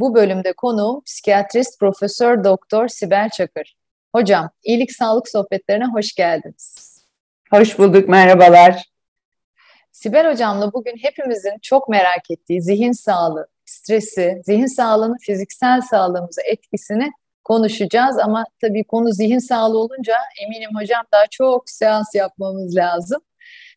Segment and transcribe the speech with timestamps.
[0.00, 3.76] Bu bölümde konuğum psikiyatrist Profesör Doktor Sibel Çakır.
[4.14, 6.98] Hocam, iyilik sağlık sohbetlerine hoş geldiniz.
[7.50, 8.92] Hoş bulduk, merhabalar.
[9.92, 17.12] Sibel Hocam'la bugün hepimizin çok merak ettiği zihin sağlığı, stresi, zihin sağlığının fiziksel sağlığımıza etkisini
[17.44, 18.18] konuşacağız.
[18.18, 20.14] Ama tabii konu zihin sağlığı olunca
[20.44, 23.20] eminim hocam daha çok seans yapmamız lazım.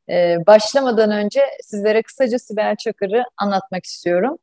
[0.10, 4.38] Ee, başlamadan önce sizlere kısaca Sibel Çakır'ı anlatmak istiyorum.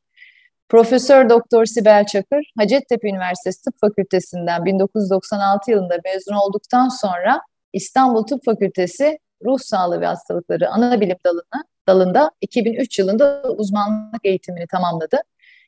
[0.69, 7.41] Profesör Doktor Sibel Çakır, Hacettepe Üniversitesi Tıp Fakültesinden 1996 yılında mezun olduktan sonra
[7.73, 15.17] İstanbul Tıp Fakültesi Ruh Sağlığı ve Hastalıkları Anabilim dalına, dalında 2003 yılında uzmanlık eğitimini tamamladı.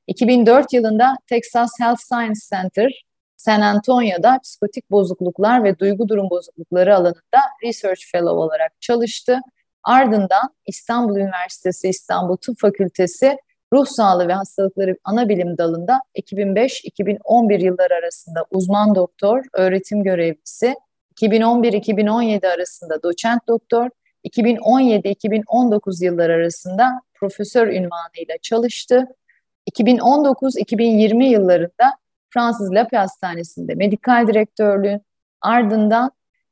[0.07, 3.05] 2004 yılında Texas Health Science Center
[3.37, 9.39] San Antonio'da psikotik bozukluklar ve duygu durum bozuklukları alanında Research Fellow olarak çalıştı.
[9.83, 13.37] Ardından İstanbul Üniversitesi İstanbul Tıp Fakültesi
[13.73, 20.75] Ruh Sağlığı ve Hastalıkları Anabilim dalında 2005-2011 yılları arasında uzman doktor, öğretim görevlisi,
[21.21, 23.89] 2011-2017 arasında doçent doktor,
[24.25, 29.05] 2017-2019 yılları arasında profesör ünvanıyla çalıştı.
[29.71, 31.97] 2019-2020 yıllarında
[32.30, 35.02] Fransız Lapi Hastanesi'nde medikal direktörlüğün
[35.41, 36.11] ardından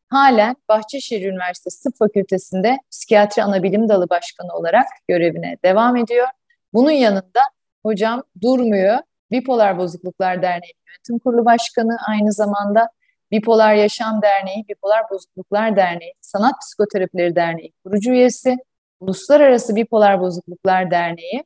[0.10, 6.28] halen Bahçeşehir Üniversitesi Tıp Fakültesi'nde psikiyatri anabilim dalı başkanı olarak görevine devam ediyor.
[6.74, 7.42] Bunun yanında
[7.84, 8.98] hocam durmuyor.
[9.32, 12.90] Bipolar Bozukluklar Derneği Yönetim Kurulu Başkanı aynı zamanda
[13.32, 18.58] Bipolar Yaşam Derneği, Bipolar Bozukluklar Derneği, Sanat Psikoterapileri Derneği kurucu üyesi,
[19.00, 21.44] Uluslararası Bipolar Bozukluklar Derneği,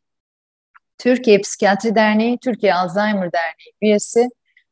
[0.97, 4.29] Türkiye Psikiyatri Derneği, Türkiye Alzheimer Derneği üyesi,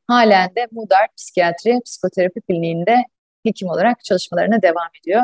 [0.07, 3.03] halen de Mudar Psikiyatri Psikoterapi Kliniğinde
[3.43, 5.23] hekim olarak çalışmalarına devam ediyor.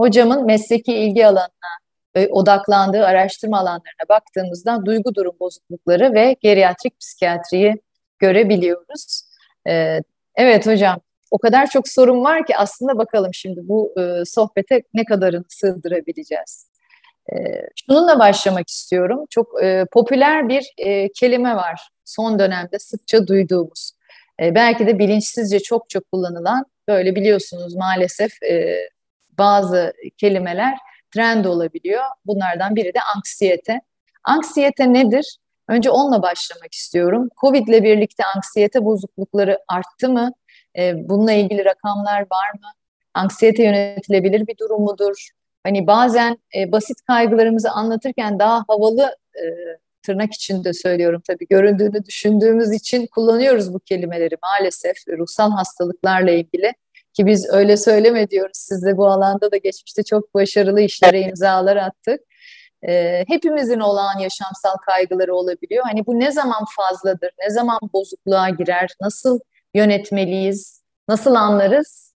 [0.00, 1.79] Hocamın mesleki ilgi alanına
[2.14, 7.82] e, odaklandığı araştırma alanlarına baktığımızda duygu durum bozuklukları ve geriatrik psikiyatriyi
[8.18, 9.22] görebiliyoruz.
[9.68, 10.00] E,
[10.34, 11.00] evet hocam,
[11.30, 16.70] o kadar çok sorun var ki aslında bakalım şimdi bu e, sohbete ne kadarını sığdırabileceğiz.
[17.86, 19.24] Şununla başlamak istiyorum.
[19.30, 19.60] Çok
[19.92, 20.72] popüler bir
[21.14, 23.92] kelime var son dönemde sıkça duyduğumuz.
[24.40, 28.32] Belki de bilinçsizce çokça kullanılan böyle biliyorsunuz maalesef
[29.38, 30.78] bazı kelimeler
[31.14, 32.02] trend olabiliyor.
[32.26, 33.80] Bunlardan biri de anksiyete.
[34.24, 35.38] Anksiyete nedir?
[35.68, 37.28] Önce onunla başlamak istiyorum.
[37.40, 40.32] Covid ile birlikte anksiyete bozuklukları arttı mı?
[40.78, 42.68] E, bununla ilgili rakamlar var mı?
[43.14, 45.28] Anksiyete yönetilebilir bir durum mudur?
[45.64, 49.44] Hani bazen e, basit kaygılarımızı anlatırken daha havalı e,
[50.02, 56.72] tırnak içinde söylüyorum tabii göründüğünü düşündüğümüz için kullanıyoruz bu kelimeleri maalesef ruhsal hastalıklarla ilgili.
[57.20, 58.56] Ki biz öyle söyleme diyoruz.
[58.56, 62.20] Siz de bu alanda da geçmişte çok başarılı işlere imzalar attık.
[62.88, 65.84] E, hepimizin olağan yaşamsal kaygıları olabiliyor.
[65.86, 69.40] Hani bu ne zaman fazladır, ne zaman bozukluğa girer, nasıl
[69.74, 72.14] yönetmeliyiz, nasıl anlarız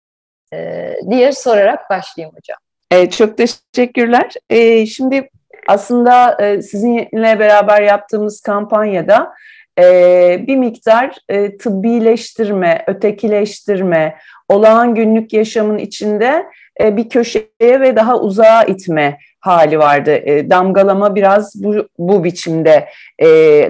[0.55, 2.59] e, diye sorarak başlayayım hocam.
[2.91, 4.33] E, çok teşekkürler.
[4.51, 5.31] E, şimdi
[5.69, 9.33] aslında e, sizinle beraber yaptığımız kampanyada
[9.79, 14.17] e, bir miktar e, tıbbileştirme, ötekileştirme,
[14.49, 16.47] olağan günlük yaşamın içinde
[16.81, 20.11] e, bir köşeye ve daha uzağa itme hali vardı.
[20.11, 22.89] E, damgalama biraz bu, bu biçimde
[23.19, 23.29] e,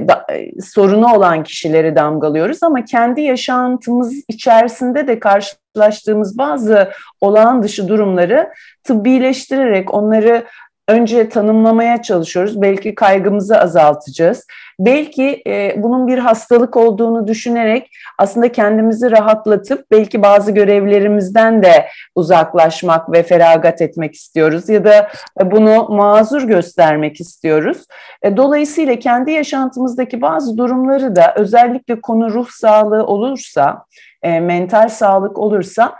[0.08, 6.90] da, e, sorunu olan kişileri damgalıyoruz ama kendi yaşantımız içerisinde de karşılaştığımız bazı
[7.20, 8.50] olağan dışı durumları
[8.84, 10.44] tıbbileştirerek onları
[10.92, 12.62] önce tanımlamaya çalışıyoruz.
[12.62, 14.46] Belki kaygımızı azaltacağız.
[14.78, 23.12] Belki e, bunun bir hastalık olduğunu düşünerek aslında kendimizi rahatlatıp belki bazı görevlerimizden de uzaklaşmak
[23.12, 25.08] ve feragat etmek istiyoruz ya da
[25.44, 27.86] bunu mazur göstermek istiyoruz.
[28.22, 33.84] E, dolayısıyla kendi yaşantımızdaki bazı durumları da özellikle konu ruh sağlığı olursa,
[34.22, 35.94] e, mental sağlık olursa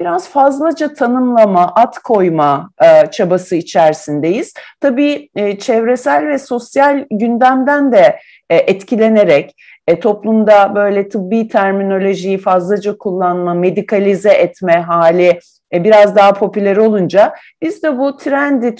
[0.00, 4.54] biraz fazlaca tanımlama, at koyma e, çabası içerisindeyiz.
[4.80, 8.18] Tabii e, çevresel ve sosyal gündemden de
[8.50, 9.54] e, etkilenerek
[10.00, 15.38] toplumda böyle tıbbi terminolojiyi fazlaca kullanma, medikalize etme hali
[15.72, 18.76] biraz daha popüler olunca biz de bu trendi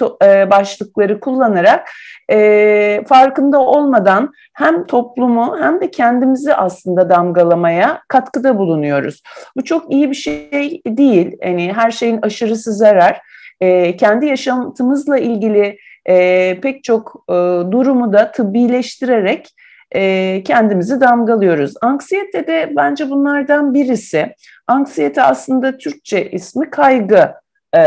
[0.50, 1.88] başlıkları kullanarak
[2.30, 9.22] e, farkında olmadan hem toplumu hem de kendimizi aslında damgalamaya katkıda bulunuyoruz.
[9.56, 11.36] Bu çok iyi bir şey değil.
[11.42, 13.20] Yani her şeyin aşırısı zarar.
[13.60, 15.78] E, kendi yaşantımızla ilgili
[16.08, 17.32] e, pek çok e,
[17.72, 19.48] durumu da tıbbileştirerek
[19.94, 21.74] e, kendimizi damgalıyoruz.
[21.80, 24.34] Anksiyete de bence bunlardan birisi.
[24.66, 27.32] Anksiyete aslında Türkçe ismi kaygı.
[27.76, 27.80] E,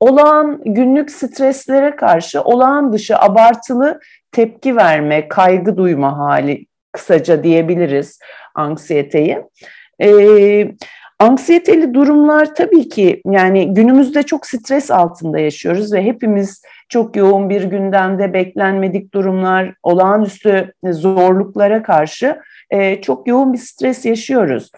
[0.00, 4.00] olağan günlük streslere karşı olağan dışı abartılı
[4.32, 8.18] tepki verme, kaygı duyma hali kısaca diyebiliriz
[8.54, 9.38] anksiyeteyi.
[10.02, 10.72] Ee,
[11.18, 17.62] anksiyeteli durumlar tabii ki yani günümüzde çok stres altında yaşıyoruz ve hepimiz çok yoğun bir
[17.62, 24.70] gündemde beklenmedik durumlar, olağanüstü zorluklara karşı e, çok yoğun bir stres yaşıyoruz.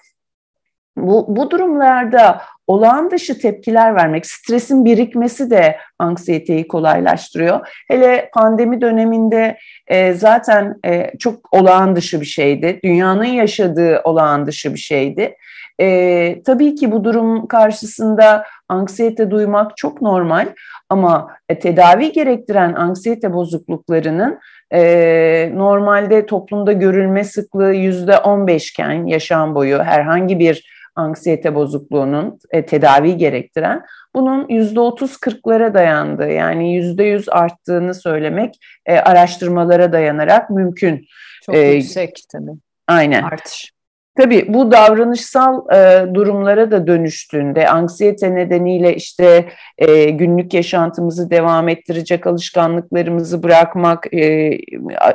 [0.97, 2.41] Bu, bu durumlarda
[2.73, 7.69] olağan dışı tepkiler vermek, stresin birikmesi de anksiyeteyi kolaylaştırıyor.
[7.89, 12.81] Hele pandemi döneminde e, zaten e, çok olağan dışı bir şeydi.
[12.85, 15.37] Dünyanın yaşadığı olağan dışı bir şeydi.
[15.81, 20.47] E, tabii ki bu durum karşısında anksiyete duymak çok normal
[20.89, 24.39] ama e, tedavi gerektiren anksiyete bozukluklarının
[24.75, 32.67] e, normalde toplumda görülme sıklığı yüzde on beşken yaşam boyu herhangi bir anksiyete bozukluğunun e,
[32.67, 33.83] tedavi gerektiren
[34.15, 38.55] bunun yüzde otuz kırklara dayandığı yani yüzde yüz arttığını söylemek
[38.87, 41.07] e, araştırmalara dayanarak mümkün.
[41.43, 42.51] Çok ee, yüksek tabii.
[42.89, 43.23] Aynen.
[43.23, 43.73] Artış.
[44.17, 49.49] Tabii bu davranışsal e, durumlara da dönüştüğünde anksiyete nedeniyle işte
[49.79, 54.59] e, günlük yaşantımızı devam ettirecek alışkanlıklarımızı bırakmak, e,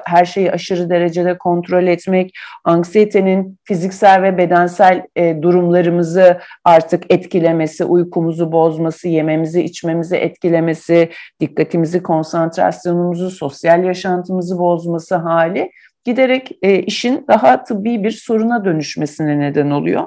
[0.05, 2.31] her şeyi aşırı derecede kontrol etmek,
[2.63, 11.09] anksiyetenin fiziksel ve bedensel e, durumlarımızı artık etkilemesi, uykumuzu bozması, yememizi, içmemizi etkilemesi,
[11.39, 15.71] dikkatimizi, konsantrasyonumuzu, sosyal yaşantımızı bozması hali
[16.07, 20.03] giderek e, işin daha tıbbi bir soruna dönüşmesine neden oluyor.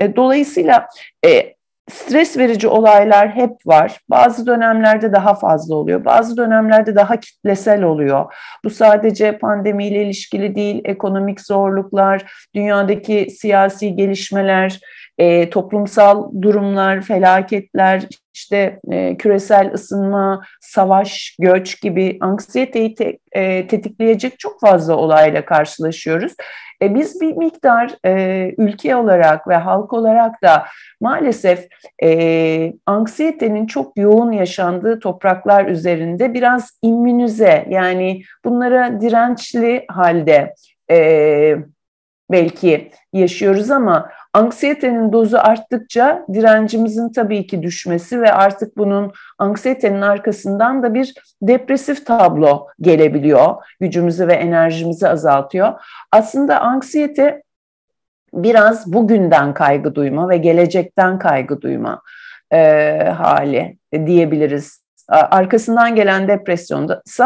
[0.00, 0.86] E, dolayısıyla
[1.26, 1.54] e,
[1.90, 4.00] stres verici olaylar hep var.
[4.10, 6.04] Bazı dönemlerde daha fazla oluyor.
[6.04, 8.34] Bazı dönemlerde daha kitlesel oluyor.
[8.64, 14.80] Bu sadece pandemiyle ilişkili değil, ekonomik zorluklar, dünyadaki siyasi gelişmeler,
[15.18, 24.38] e, toplumsal durumlar, felaketler, işte e, küresel ısınma, savaş, göç gibi anksiyeteyi te, e, tetikleyecek
[24.38, 26.32] çok fazla olayla karşılaşıyoruz.
[26.82, 30.66] E, biz bir miktar e, ülke olarak ve halk olarak da
[31.00, 31.68] maalesef
[32.02, 40.54] e, anksiyetenin çok yoğun yaşandığı topraklar üzerinde biraz immünize yani bunlara dirençli halde
[40.90, 41.56] e,
[42.30, 50.82] belki yaşıyoruz ama Anksiyetenin dozu arttıkça direncimizin tabii ki düşmesi ve artık bunun anksiyetenin arkasından
[50.82, 53.54] da bir depresif tablo gelebiliyor.
[53.80, 55.72] Gücümüzü ve enerjimizi azaltıyor.
[56.12, 57.42] Aslında anksiyete
[58.34, 62.02] biraz bugünden kaygı duyma ve gelecekten kaygı duyma
[62.52, 62.58] e,
[63.16, 64.82] hali diyebiliriz.
[65.08, 67.24] Arkasından gelen depresyonda ise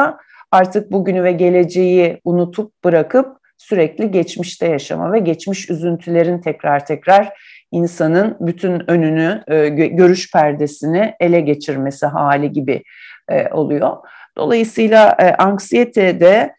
[0.51, 7.33] artık bugünü ve geleceği unutup bırakıp sürekli geçmişte yaşama ve geçmiş üzüntülerin tekrar tekrar
[7.73, 12.83] insanın bütün önünü, e, görüş perdesini ele geçirmesi hali gibi
[13.29, 13.97] e, oluyor.
[14.37, 16.55] Dolayısıyla e, anksiyete de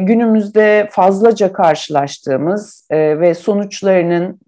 [0.00, 4.40] günümüzde fazlaca karşılaştığımız ve sonuçlarının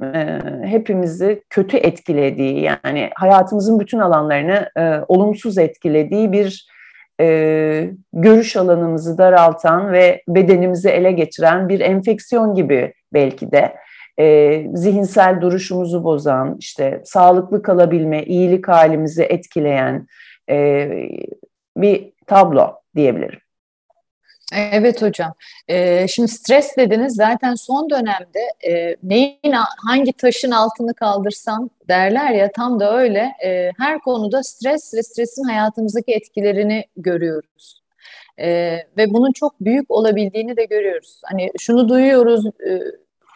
[0.65, 4.71] hepimizi kötü etkilediği yani hayatımızın bütün alanlarını
[5.09, 6.69] olumsuz etkilediği bir
[7.21, 13.76] e, görüş alanımızı daraltan ve bedenimizi ele geçiren bir enfeksiyon gibi belki de
[14.18, 20.06] e, zihinsel duruşumuzu bozan, işte sağlıklı kalabilme, iyilik halimizi etkileyen
[20.50, 20.88] e,
[21.76, 23.44] bir tablo diyebilirim.
[24.56, 25.34] Evet hocam.
[25.68, 29.54] Ee, şimdi stres dediniz zaten son dönemde e, neyin
[29.87, 33.32] hangi taşın altını kaldırsam derler ya tam da öyle.
[33.44, 37.82] E, her konuda stres ve stresin hayatımızdaki etkilerini görüyoruz.
[38.38, 38.49] E,
[38.96, 41.20] ve bunun çok büyük olabildiğini de görüyoruz.
[41.25, 42.82] Hani şunu duyuyoruz, e,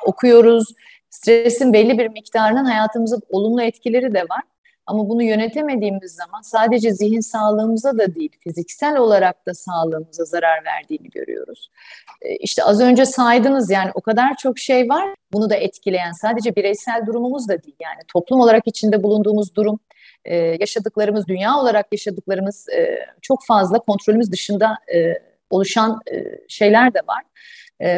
[0.06, 0.74] okuyoruz.
[1.10, 4.42] Stresin belli bir miktarının hayatımıza olumlu etkileri de var.
[4.88, 11.10] Ama bunu yönetemediğimiz zaman sadece zihin sağlığımıza da değil, fiziksel olarak da sağlığımıza zarar verdiğini
[11.10, 11.70] görüyoruz.
[12.22, 16.56] Ee, işte az önce saydınız yani o kadar çok şey var bunu da etkileyen sadece
[16.56, 19.80] bireysel durumumuz da değil yani toplum olarak içinde bulunduğumuz durum,
[20.24, 25.14] e, yaşadıklarımız, dünya olarak yaşadıklarımız e, çok fazla kontrolümüz dışında e,
[25.50, 26.00] oluşan
[26.48, 27.22] şeyler de var.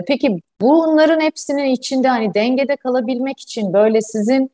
[0.06, 4.50] Peki bunların hepsinin içinde hani dengede kalabilmek için böyle sizin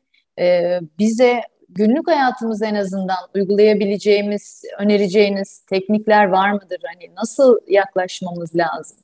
[0.99, 6.79] bize günlük hayatımız en azından uygulayabileceğimiz, önereceğiniz teknikler var mıdır?
[6.93, 8.97] Hani nasıl yaklaşmamız lazım?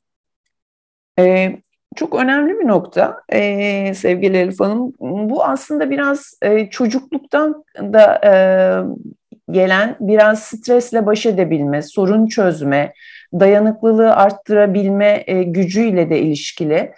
[1.18, 1.56] Ee,
[1.96, 4.92] çok önemli bir nokta ee, sevgili Elif Hanım.
[5.00, 8.32] Bu aslında biraz e, çocukluktan da e,
[9.52, 12.92] gelen biraz stresle baş edebilme, sorun çözme,
[13.32, 16.92] dayanıklılığı arttırabilme e, gücüyle de ilişkili.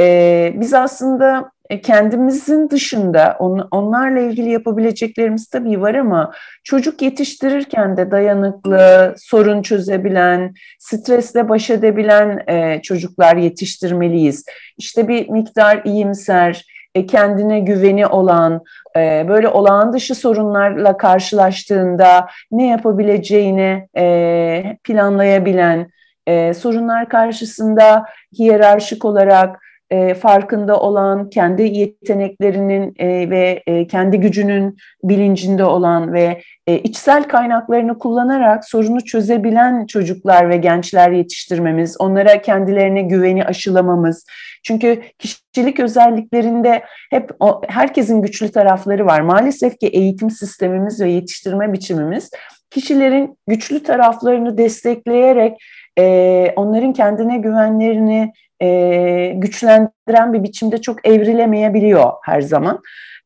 [0.00, 1.50] E, biz aslında
[1.82, 6.32] kendimizin dışında on, onlarla ilgili yapabileceklerimiz tabii var ama
[6.64, 14.44] çocuk yetiştirirken de dayanıklı, sorun çözebilen, stresle baş edebilen e, çocuklar yetiştirmeliyiz.
[14.78, 18.62] İşte bir miktar iyimser, e, kendine güveni olan,
[18.96, 25.90] e, böyle olağan dışı sorunlarla karşılaştığında ne yapabileceğini e, planlayabilen,
[26.26, 28.04] e, sorunlar karşısında
[28.38, 36.40] hiyerarşik olarak e, farkında olan, kendi yeteneklerinin e, ve e, kendi gücünün bilincinde olan ve
[36.66, 44.26] e, içsel kaynaklarını kullanarak sorunu çözebilen çocuklar ve gençler yetiştirmemiz, onlara kendilerine güveni aşılamamız.
[44.62, 49.20] Çünkü kişilik özelliklerinde hep o, herkesin güçlü tarafları var.
[49.20, 52.30] Maalesef ki eğitim sistemimiz ve yetiştirme biçimimiz
[52.70, 55.58] kişilerin güçlü taraflarını destekleyerek
[55.98, 62.80] e, onların kendine güvenlerini e, güçlendiren bir biçimde çok evrilemeyebiliyor her zaman.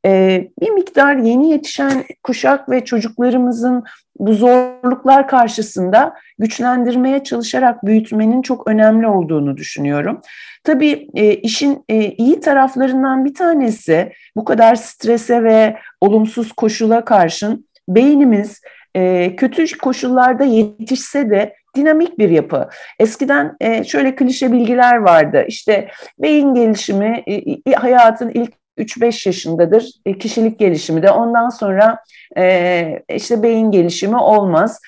[0.07, 3.85] E, bir miktar yeni yetişen kuşak ve çocuklarımızın
[4.19, 10.21] bu zorluklar karşısında güçlendirmeye çalışarak büyütmenin çok önemli olduğunu düşünüyorum.
[10.65, 17.67] Tabii e, işin e, iyi taraflarından bir tanesi bu kadar strese ve olumsuz koşula karşın
[17.89, 18.61] beynimiz
[18.95, 22.69] e, kötü koşullarda yetişse de dinamik bir yapı.
[22.99, 25.45] Eskiden e, şöyle klişe bilgiler vardı.
[25.49, 27.25] İşte beyin gelişimi
[27.67, 29.93] e, hayatın ilk 3-5 yaşındadır.
[30.07, 31.99] E, kişilik gelişimi de ondan sonra
[32.37, 34.81] e, işte beyin gelişimi olmaz.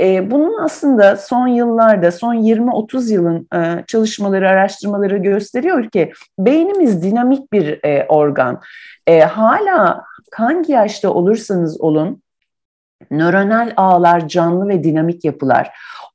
[0.00, 7.52] E, bunun aslında son yıllarda, son 20-30 yılın e, çalışmaları, araştırmaları gösteriyor ki beynimiz dinamik
[7.52, 8.60] bir e, organ.
[9.06, 12.22] E, hala hangi yaşta olursanız olun,
[13.10, 15.70] nöronal ağlar canlı ve dinamik yapılar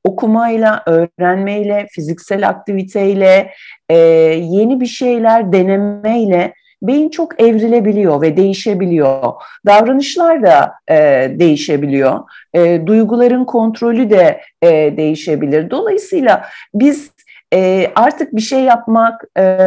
[0.06, 3.52] okumayla, öğrenmeyle, fiziksel aktiviteyle,
[3.90, 9.34] e, yeni bir şeyler denemeyle beyin çok evrilebiliyor ve değişebiliyor.
[9.66, 10.96] Davranışlar da e,
[11.40, 12.20] değişebiliyor.
[12.54, 15.70] E, duyguların kontrolü de e, değişebilir.
[15.70, 17.12] Dolayısıyla biz
[17.54, 19.58] e, artık bir şey yapmak e,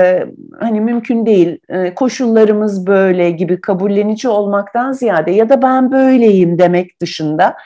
[0.61, 1.58] hani mümkün değil.
[1.68, 7.56] E, koşullarımız böyle gibi kabullenici olmaktan ziyade ya da ben böyleyim demek dışında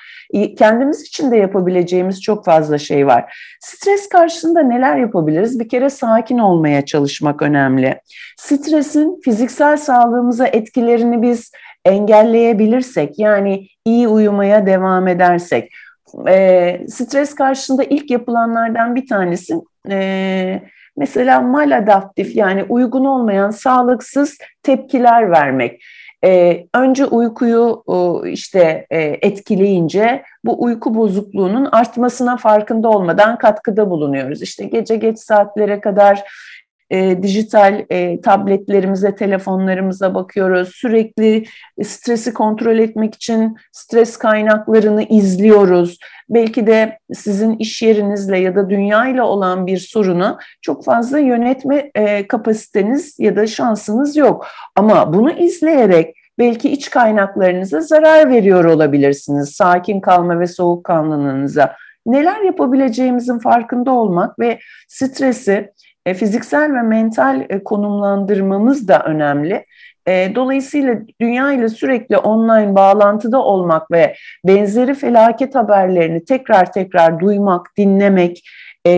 [0.59, 3.37] kendimiz için de yapabileceğimiz çok fazla şey var.
[3.61, 5.61] Stres karşısında neler yapabiliriz?
[5.61, 8.01] Bir kere sakin olmaya çalışmak önemli.
[8.37, 11.53] Stresin fiziksel sağlığımıza etkilerini biz
[11.85, 15.73] engelleyebilirsek yani iyi uyumaya devam edersek
[16.29, 19.55] e, stres karşısında ilk yapılanlardan bir tanesi
[19.91, 20.63] e,
[20.97, 25.83] mesela maladaptif yani uygun olmayan sağlıksız tepkiler vermek.
[26.25, 27.85] E, önce uykuyu
[28.27, 34.43] işte e, etkileyince bu uyku bozukluğunun artmasına farkında olmadan katkıda bulunuyoruz.
[34.43, 36.23] İşte gece geç saatlere kadar
[36.93, 40.69] e, dijital e, tabletlerimize, telefonlarımıza bakıyoruz.
[40.69, 41.45] Sürekli
[41.83, 45.99] stresi kontrol etmek için stres kaynaklarını izliyoruz.
[46.31, 52.27] Belki de sizin iş yerinizle ya da dünyayla olan bir sorunu çok fazla yönetme e,
[52.27, 54.47] kapasiteniz ya da şansınız yok.
[54.77, 59.51] Ama bunu izleyerek belki iç kaynaklarınıza zarar veriyor olabilirsiniz.
[59.51, 61.77] Sakin kalma ve soğukkanlılığınıza.
[62.07, 64.59] Neler yapabileceğimizin farkında olmak ve
[64.89, 65.73] stresi
[66.07, 69.67] e, fiziksel ve mental e, konumlandırmamız da önemli.
[70.09, 74.15] E, dolayısıyla dünya ile sürekli online bağlantıda olmak ve
[74.47, 78.43] benzeri felaket haberlerini tekrar tekrar duymak, dinlemek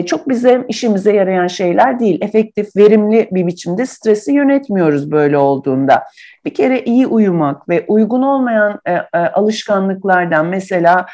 [0.06, 2.18] çok bize işimize yarayan şeyler değil.
[2.23, 6.04] Efektif, verimli bir biçimde stresi yönetmiyoruz böyle olduğunda.
[6.44, 8.80] Bir kere iyi uyumak ve uygun olmayan
[9.12, 11.06] alışkanlıklardan mesela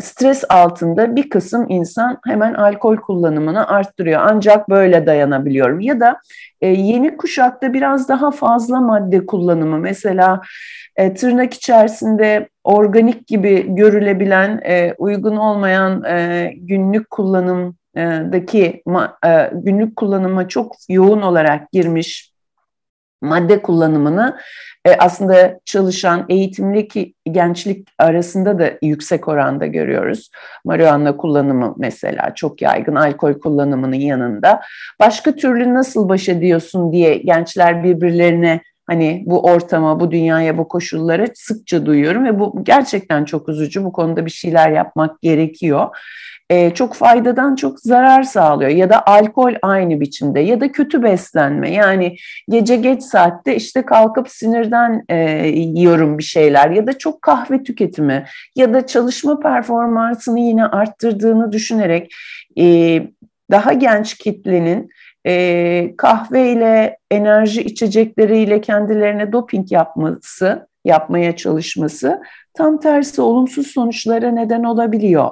[0.00, 4.20] stres altında bir kısım insan hemen alkol kullanımını arttırıyor.
[4.24, 5.80] Ancak böyle dayanabiliyorum.
[5.80, 6.20] Ya da
[6.60, 10.40] e, yeni kuşakta biraz daha fazla madde kullanımı mesela
[10.96, 18.82] e, tırnak içerisinde organik gibi görülebilen e, uygun olmayan e, günlük kullanımdaki
[19.26, 22.29] e, günlük kullanıma çok yoğun olarak girmiş
[23.20, 24.38] madde kullanımını
[24.84, 30.30] e, aslında çalışan eğitimli ki gençlik arasında da yüksek oranda görüyoruz.
[30.64, 34.60] Marihuana kullanımı mesela çok yaygın, alkol kullanımının yanında.
[35.00, 38.60] Başka türlü nasıl baş ediyorsun diye gençler birbirlerine
[38.90, 43.84] Hani bu ortama, bu dünyaya, bu koşullara sıkça duyuyorum ve bu gerçekten çok üzücü.
[43.84, 45.96] Bu konuda bir şeyler yapmak gerekiyor
[46.50, 51.70] e, çok faydadan çok zarar sağlıyor ya da alkol aynı biçimde ya da kötü beslenme
[51.70, 52.16] yani
[52.48, 55.16] gece geç saatte işte kalkıp sinirden e,
[55.48, 58.24] yiyorum bir şeyler ya da çok kahve tüketimi
[58.56, 62.14] ya da çalışma performansını yine arttırdığını düşünerek
[62.58, 62.64] e,
[63.50, 64.90] daha genç kitlenin
[65.26, 72.22] e, kahveyle enerji içecekleriyle kendilerine doping yapması yapmaya çalışması
[72.54, 75.30] tam tersi olumsuz sonuçlara neden olabiliyor.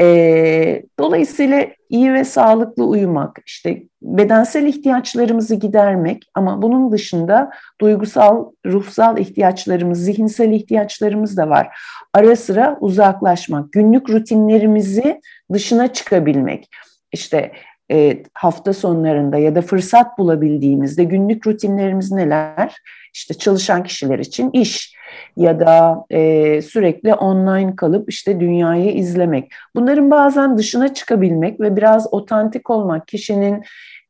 [0.00, 7.50] E, dolayısıyla iyi ve sağlıklı uyumak, işte bedensel ihtiyaçlarımızı gidermek ama bunun dışında
[7.80, 11.78] duygusal, ruhsal ihtiyaçlarımız, zihinsel ihtiyaçlarımız da var.
[12.14, 15.20] Ara sıra uzaklaşmak, günlük rutinlerimizi
[15.52, 16.68] dışına çıkabilmek.
[17.12, 17.52] İşte
[17.90, 22.76] e, hafta sonlarında ya da fırsat bulabildiğimizde günlük rutinlerimiz neler?
[23.14, 24.96] İşte çalışan kişiler için iş
[25.36, 29.52] ya da e, sürekli online kalıp işte dünyayı izlemek.
[29.74, 33.62] Bunların bazen dışına çıkabilmek ve biraz otantik olmak, kişinin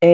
[0.02, 0.08] e,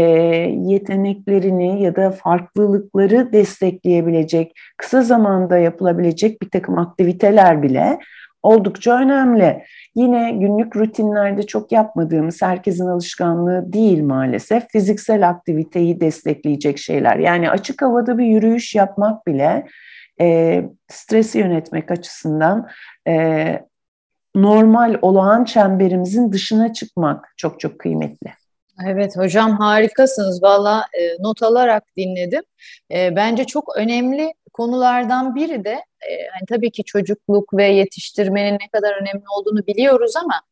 [0.67, 7.99] yeteneklerini ya da farklılıkları destekleyebilecek, kısa zamanda yapılabilecek bir takım aktiviteler bile
[8.43, 9.65] oldukça önemli.
[9.95, 17.17] Yine günlük rutinlerde çok yapmadığımız herkesin alışkanlığı değil maalesef fiziksel aktiviteyi destekleyecek şeyler.
[17.17, 19.67] Yani açık havada bir yürüyüş yapmak bile
[20.21, 22.69] e, stresi yönetmek açısından
[23.09, 23.59] e,
[24.35, 28.33] normal olağan çemberimizin dışına çıkmak çok çok kıymetli.
[28.87, 30.43] Evet hocam harikasınız.
[30.43, 32.43] Valla e, not alarak dinledim.
[32.93, 38.69] E, bence çok önemli konulardan biri de e, hani tabii ki çocukluk ve yetiştirmenin ne
[38.73, 40.43] kadar önemli olduğunu biliyoruz ama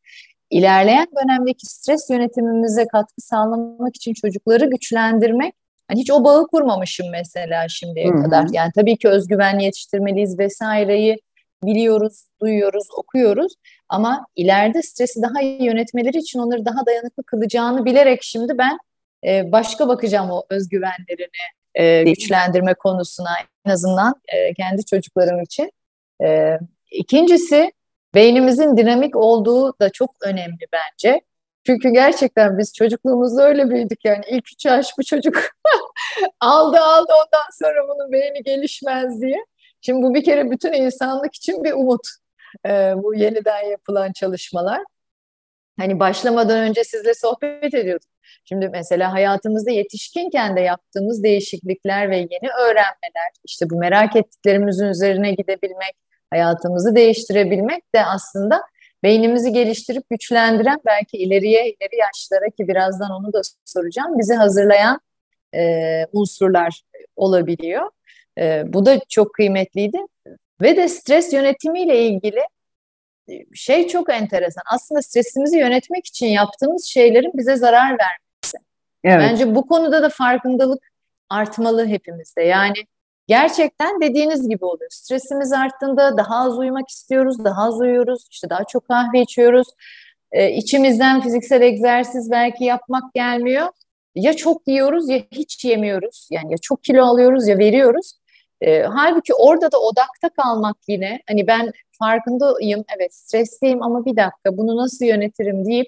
[0.49, 5.53] ilerleyen dönemdeki stres yönetimimize katkı sağlamak için çocukları güçlendirmek
[5.87, 8.23] hani hiç o bağı kurmamışım mesela şimdiye Hı-hı.
[8.23, 8.47] kadar.
[8.51, 11.17] Yani tabii ki özgüvenli yetiştirmeliyiz vesaireyi
[11.63, 13.53] biliyoruz, duyuyoruz, okuyoruz
[13.89, 18.77] ama ileride stresi daha iyi yönetmeleri için onları daha dayanıklı kılacağını bilerek şimdi ben
[19.25, 23.29] e, başka bakacağım o özgüvenlerini e, güçlendirme konusuna
[23.65, 25.71] en azından e, kendi çocuklarım için.
[26.23, 26.59] E,
[26.91, 27.71] ikincisi
[28.15, 31.21] beynimizin dinamik olduğu da çok önemli bence.
[31.65, 35.35] Çünkü gerçekten biz çocukluğumuzda öyle büyüdük yani ilk üç yaş bu çocuk
[36.39, 39.45] aldı aldı ondan sonra bunun beyni gelişmez diye.
[39.81, 42.07] Şimdi bu bir kere bütün insanlık için bir umut.
[42.65, 44.81] Ee, bu yeniden yapılan çalışmalar.
[45.79, 48.10] Hani başlamadan önce sizle sohbet ediyorduk.
[48.45, 55.31] Şimdi mesela hayatımızda yetişkinken de yaptığımız değişiklikler ve yeni öğrenmeler, işte bu merak ettiklerimizin üzerine
[55.31, 55.95] gidebilmek,
[56.29, 58.61] hayatımızı değiştirebilmek de aslında
[59.03, 64.99] beynimizi geliştirip güçlendiren belki ileriye, ileri yaşlara ki birazdan onu da soracağım, bizi hazırlayan
[65.55, 66.81] e, unsurlar
[67.15, 67.89] olabiliyor.
[68.37, 69.97] E, bu da çok kıymetliydi.
[70.61, 72.41] Ve de stres yönetimiyle ilgili
[73.53, 74.63] şey çok enteresan.
[74.73, 78.20] Aslında stresimizi yönetmek için yaptığımız şeylerin bize zarar vermesi.
[79.03, 79.29] Evet.
[79.29, 80.91] Bence bu konuda da farkındalık
[81.29, 82.41] artmalı hepimizde.
[82.41, 82.77] Yani
[83.27, 84.89] gerçekten dediğiniz gibi oluyor.
[84.91, 89.67] Stresimiz arttığında daha az uyumak istiyoruz, daha az uyuyoruz, işte daha çok kahve içiyoruz.
[90.31, 93.67] Ee, içimizden fiziksel egzersiz belki yapmak gelmiyor.
[94.15, 96.27] Ya çok yiyoruz ya hiç yemiyoruz.
[96.31, 98.13] Yani ya çok kilo alıyoruz ya veriyoruz.
[98.61, 104.57] E, halbuki orada da odakta kalmak yine hani ben farkındayım evet stresliyim ama bir dakika
[104.57, 105.87] bunu nasıl yönetirim deyip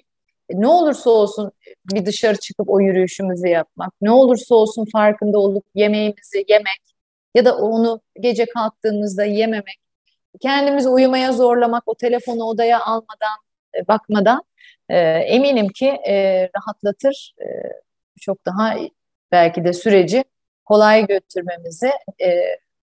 [0.50, 1.52] ne olursa olsun
[1.92, 6.94] bir dışarı çıkıp o yürüyüşümüzü yapmak, ne olursa olsun farkında olup yemeğimizi yemek
[7.34, 9.78] ya da onu gece kalktığımızda yememek,
[10.40, 13.38] kendimizi uyumaya zorlamak, o telefonu odaya almadan,
[13.76, 14.42] e, bakmadan
[14.88, 17.46] e, eminim ki e, rahatlatır, e,
[18.20, 18.76] çok daha
[19.32, 20.24] belki de süreci
[20.64, 21.90] kolay götürmemizi
[22.22, 22.28] e,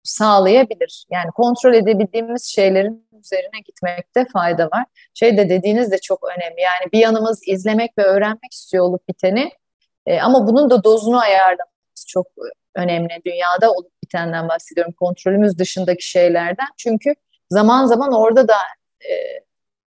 [0.03, 1.07] sağlayabilir.
[1.11, 4.85] Yani kontrol edebildiğimiz şeylerin üzerine gitmekte fayda var.
[5.15, 6.61] Şey de dediğiniz de çok önemli.
[6.61, 9.51] Yani bir yanımız izlemek ve öğrenmek istiyor olup biteni
[10.07, 12.27] e, ama bunun da dozunu ayarlamamız çok
[12.75, 13.21] önemli.
[13.27, 14.95] Dünyada olup bitenden bahsediyorum.
[15.01, 16.69] Kontrolümüz dışındaki şeylerden.
[16.77, 17.15] Çünkü
[17.51, 18.57] zaman zaman orada da
[19.01, 19.13] e,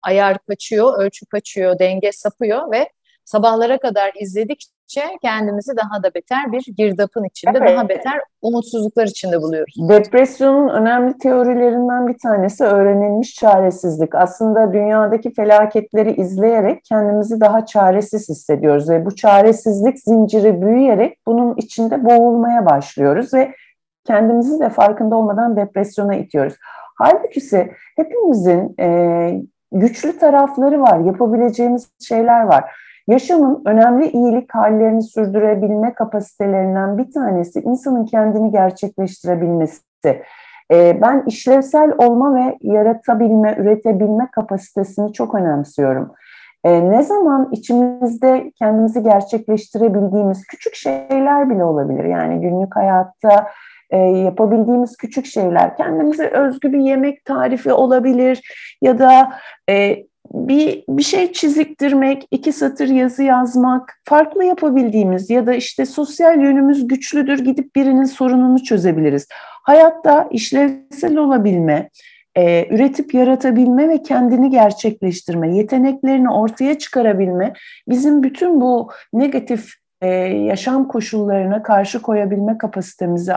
[0.02, 2.89] ayar kaçıyor, ölçü kaçıyor, denge sapıyor ve
[3.26, 4.77] sabahlara kadar izledikçe
[5.21, 7.69] kendimizi daha da beter bir girdapın içinde, evet.
[7.69, 9.76] daha beter umutsuzluklar içinde buluyoruz.
[9.89, 14.15] Depresyonun önemli teorilerinden bir tanesi öğrenilmiş çaresizlik.
[14.15, 22.06] Aslında dünyadaki felaketleri izleyerek kendimizi daha çaresiz hissediyoruz ve bu çaresizlik zinciri büyüyerek bunun içinde
[22.06, 23.54] boğulmaya başlıyoruz ve
[24.08, 26.54] kendimizi de farkında olmadan depresyona itiyoruz.
[26.97, 35.93] Halbuki ise hepimizin e, güçlü tarafları var, yapabileceğimiz şeyler var yaşamın önemli iyilik hallerini sürdürebilme
[35.93, 39.82] kapasitelerinden bir tanesi insanın kendini gerçekleştirebilmesi.
[40.72, 46.12] Ee, ben işlevsel olma ve yaratabilme, üretebilme kapasitesini çok önemsiyorum.
[46.63, 52.04] Ee, ne zaman içimizde kendimizi gerçekleştirebildiğimiz küçük şeyler bile olabilir.
[52.04, 53.48] Yani günlük hayatta
[53.89, 55.78] e, yapabildiğimiz küçük şeyler.
[55.78, 58.41] Kendimize özgü bir yemek tarifi olabilir
[58.82, 59.34] ya da
[59.70, 59.98] e,
[60.34, 66.88] bir, bir şey çiziktirmek, iki satır yazı yazmak, farklı yapabildiğimiz ya da işte sosyal yönümüz
[66.88, 69.28] güçlüdür gidip birinin sorununu çözebiliriz.
[69.63, 71.90] Hayatta işlevsel olabilme,
[72.38, 77.54] e, üretip yaratabilme ve kendini gerçekleştirme, yeteneklerini ortaya çıkarabilme
[77.90, 83.34] bizim bütün bu negatif e, yaşam koşullarına karşı koyabilme kapasitemizi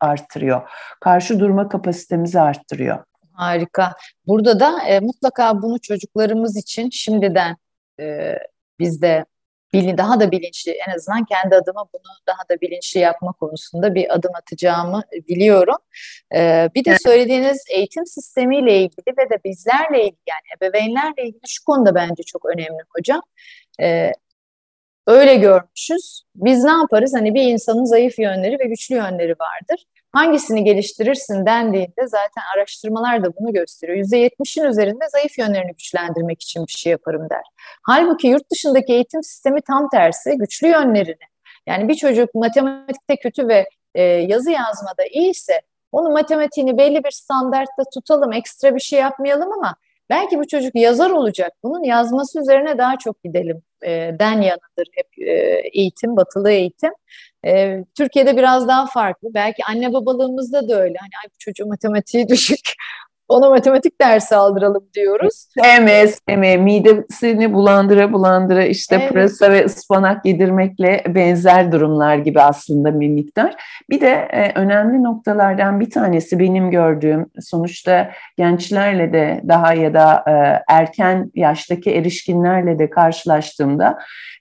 [0.00, 0.62] artırıyor.
[1.00, 2.98] Karşı durma kapasitemizi arttırıyor.
[3.34, 3.94] Harika.
[4.26, 7.56] Burada da e, mutlaka bunu çocuklarımız için şimdiden
[8.00, 8.36] e,
[8.78, 9.24] biz de
[9.72, 14.14] bilin, daha da bilinçli en azından kendi adıma bunu daha da bilinçli yapma konusunda bir
[14.14, 15.76] adım atacağımı biliyorum.
[16.34, 21.64] Ee, bir de söylediğiniz eğitim sistemiyle ilgili ve de bizlerle ilgili yani ebeveynlerle ilgili şu
[21.64, 23.22] konuda bence çok önemli hocam.
[23.80, 24.12] Ee,
[25.06, 26.22] öyle görmüşüz.
[26.34, 27.14] Biz ne yaparız?
[27.14, 29.84] Hani bir insanın zayıf yönleri ve güçlü yönleri vardır.
[30.12, 33.98] Hangisini geliştirirsin dendiğinde zaten araştırmalar da bunu gösteriyor.
[33.98, 37.42] %70'in üzerinde zayıf yönlerini güçlendirmek için bir şey yaparım der.
[37.82, 41.24] Halbuki yurt dışındaki eğitim sistemi tam tersi güçlü yönlerini.
[41.66, 45.60] Yani bir çocuk matematikte kötü ve e, yazı yazmada iyiyse
[45.92, 49.76] onu matematiğini belli bir standartta tutalım, ekstra bir şey yapmayalım ama
[50.10, 51.52] belki bu çocuk yazar olacak.
[51.62, 55.32] Bunun yazması üzerine daha çok gidelim e, den yanıdır hep e,
[55.72, 56.92] eğitim, batılı eğitim.
[57.46, 59.28] E, Türkiye'de biraz daha farklı.
[59.34, 60.94] Belki anne babalığımızda da öyle.
[61.00, 62.74] Hani ay bu çocuğu matematiği düşük.
[63.28, 65.46] Ona matematik dersi aldıralım diyoruz.
[65.62, 66.60] Sevmez, sevmez.
[66.60, 69.08] Midesini bulandıra bulandıra işte evet.
[69.08, 73.54] pırasa ve ıspanak yedirmekle benzer durumlar gibi aslında bir miktar.
[73.90, 80.24] Bir de e, önemli noktalardan bir tanesi benim gördüğüm sonuçta gençlerle de daha ya da
[80.28, 80.32] e,
[80.74, 83.98] erken yaştaki erişkinlerle de karşılaştığımda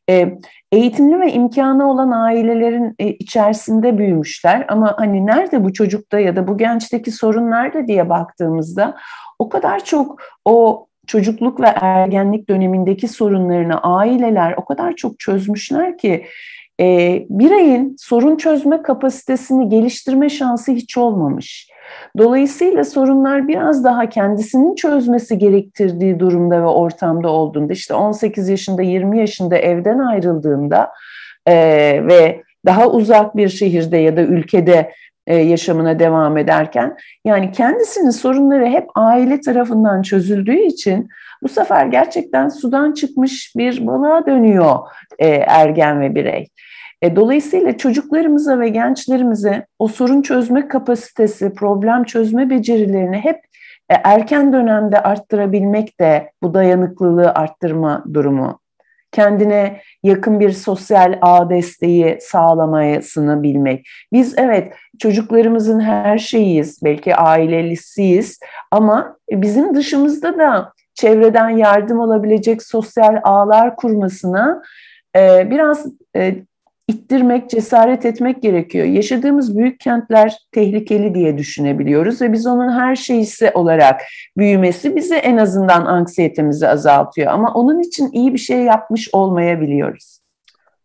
[0.10, 0.38] e,
[0.72, 6.48] eğitimli ve imkanı olan ailelerin e, içerisinde büyümüşler ama hani nerede bu çocukta ya da
[6.48, 8.98] bu gençteki sorun nerede diye baktığımızda
[9.40, 16.26] o kadar çok o çocukluk ve ergenlik dönemindeki sorunlarını aileler o kadar çok çözmüşler ki
[16.80, 16.86] e,
[17.30, 21.71] bireyin sorun çözme kapasitesini geliştirme şansı hiç olmamış.
[22.18, 29.20] Dolayısıyla sorunlar biraz daha kendisinin çözmesi gerektirdiği durumda ve ortamda olduğunda işte 18 yaşında 20
[29.20, 30.92] yaşında evden ayrıldığında
[31.48, 31.54] e,
[32.08, 34.92] ve daha uzak bir şehirde ya da ülkede
[35.28, 41.10] e, yaşamına devam ederken yani kendisinin sorunları hep aile tarafından çözüldüğü için
[41.44, 44.76] bu sefer gerçekten sudan çıkmış bir balığa dönüyor
[45.20, 46.48] e, ergen ve birey.
[47.02, 53.36] E, dolayısıyla çocuklarımıza ve gençlerimize o sorun çözme kapasitesi, problem çözme becerilerini hep
[53.90, 58.60] e, erken dönemde arttırabilmek de bu dayanıklılığı arttırma durumu.
[59.12, 63.88] Kendine yakın bir sosyal ağ desteği sağlamayasını bilmek.
[64.14, 68.40] Biz evet çocuklarımızın her şeyiyiz, belki ailelisiyiz
[68.72, 74.62] ama bizim dışımızda da çevreden yardım alabilecek sosyal ağlar kurmasına
[75.16, 75.88] e, biraz
[76.92, 78.86] ittirmek, cesaret etmek gerekiyor.
[78.86, 84.02] Yaşadığımız büyük kentler tehlikeli diye düşünebiliyoruz ve biz onun her şeysi olarak
[84.38, 87.32] büyümesi bize en azından anksiyetemizi azaltıyor.
[87.32, 90.20] Ama onun için iyi bir şey yapmış olmayabiliyoruz.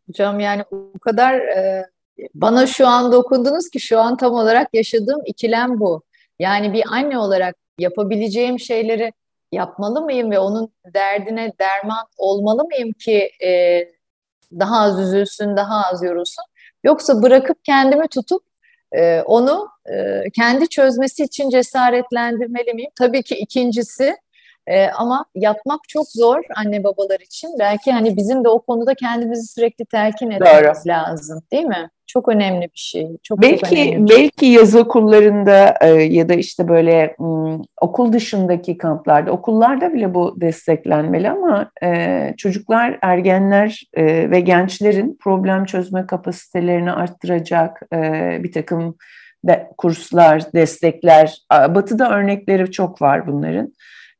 [0.08, 1.86] Hocam yani o kadar e,
[2.34, 6.02] bana şu an dokundunuz ki şu an tam olarak yaşadığım ikilem bu.
[6.38, 9.12] Yani bir anne olarak yapabileceğim şeyleri
[9.52, 13.80] yapmalı mıyım ve onun derdine derman olmalı mıyım ki e,
[14.52, 16.44] daha az üzülsün, daha az yorulsun.
[16.84, 18.42] Yoksa bırakıp kendimi tutup
[18.92, 22.90] e, onu e, kendi çözmesi için cesaretlendirmeli miyim?
[22.98, 24.16] Tabii ki ikincisi
[24.66, 27.50] e, ama yapmak çok zor anne babalar için.
[27.58, 30.88] Belki hani bizim de o konuda kendimizi sürekli telkin etmemiz Doğru.
[30.88, 31.90] lazım değil mi?
[32.06, 33.16] Çok önemli bir şey.
[33.22, 34.18] Çok belki çok önemli şey.
[34.18, 40.40] belki yaz okullarında e, ya da işte böyle m, okul dışındaki kamplarda, okullarda bile bu
[40.40, 47.98] desteklenmeli ama e, çocuklar, ergenler e, ve gençlerin problem çözme kapasitelerini arttıracak e,
[48.42, 48.96] bir takım
[49.44, 51.38] de, kurslar, destekler.
[51.52, 53.72] Batı'da örnekleri çok var bunların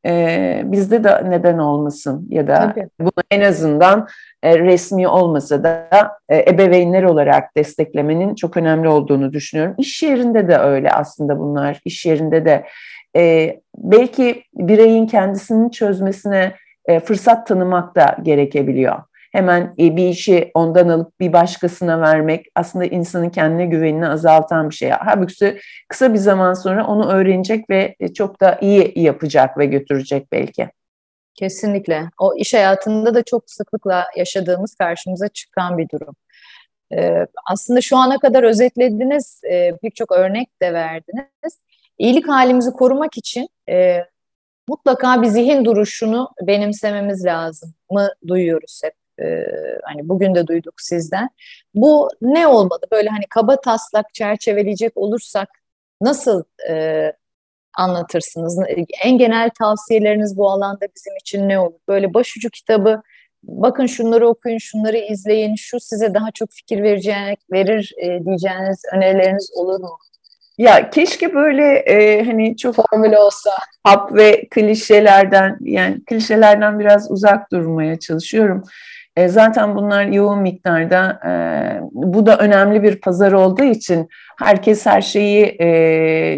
[0.07, 2.88] e, bizde de neden olmasın ya da Tabii.
[3.01, 4.09] bunu en azından
[4.42, 5.88] e, resmi olmasa da
[6.29, 9.75] e, ebeveynler olarak desteklemenin çok önemli olduğunu düşünüyorum.
[9.79, 11.81] İş yerinde de öyle aslında bunlar.
[11.85, 12.66] İş yerinde de
[13.16, 16.53] e, belki bireyin kendisinin çözmesine
[16.87, 19.03] e, fırsat tanımak da gerekebiliyor.
[19.33, 24.75] Hemen e, bir işi ondan alıp bir başkasına vermek aslında insanın kendine güvenini azaltan bir
[24.75, 24.91] şey.
[24.91, 25.59] Halbuki
[25.89, 30.69] kısa bir zaman sonra onu öğrenecek ve e, çok da iyi yapacak ve götürecek belki.
[31.35, 32.11] Kesinlikle.
[32.21, 36.15] O iş hayatında da çok sıklıkla yaşadığımız karşımıza çıkan bir durum.
[36.93, 41.62] Ee, aslında şu ana kadar özetlediniz, e, birçok örnek de verdiniz.
[41.99, 44.05] İyilik halimizi korumak için e,
[44.69, 49.06] mutlaka bir zihin duruşunu benimsememiz lazım mı duyuyoruz hep.
[49.23, 49.47] Ee,
[49.85, 51.31] hani bugün de duyduk sizden.
[51.75, 52.83] Bu ne olmalı?
[52.93, 55.49] Böyle hani kaba taslak çerçeveleyecek olursak
[56.01, 57.13] nasıl e,
[57.77, 58.59] anlatırsınız?
[59.05, 61.79] En genel tavsiyeleriniz bu alanda bizim için ne olur?
[61.89, 63.03] Böyle başucu kitabı
[63.43, 69.51] bakın şunları okuyun, şunları izleyin, şu size daha çok fikir vereceğine, verir e, diyeceğiniz önerileriniz
[69.57, 69.99] olur mu?
[70.59, 73.51] Ya keşke böyle e, hani çok formül olsa.
[73.85, 78.63] Hap ve klişelerden yani klişelerden biraz uzak durmaya çalışıyorum.
[79.17, 81.21] E, zaten bunlar yoğun miktarda.
[81.27, 81.31] E,
[81.93, 85.67] bu da önemli bir pazar olduğu için herkes her şeyi e,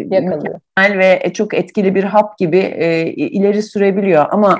[0.09, 4.25] mükemmel ve çok etkili bir hap gibi e, ileri sürebiliyor.
[4.31, 4.59] Ama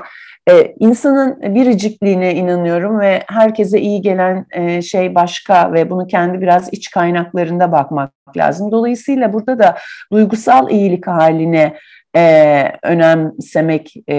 [0.50, 6.72] e, insanın biricikliğine inanıyorum ve herkese iyi gelen e, şey başka ve bunu kendi biraz
[6.72, 8.72] iç kaynaklarında bakmak lazım.
[8.72, 9.78] Dolayısıyla burada da
[10.12, 11.76] duygusal iyilik haline
[12.16, 14.16] e, önemsemek e,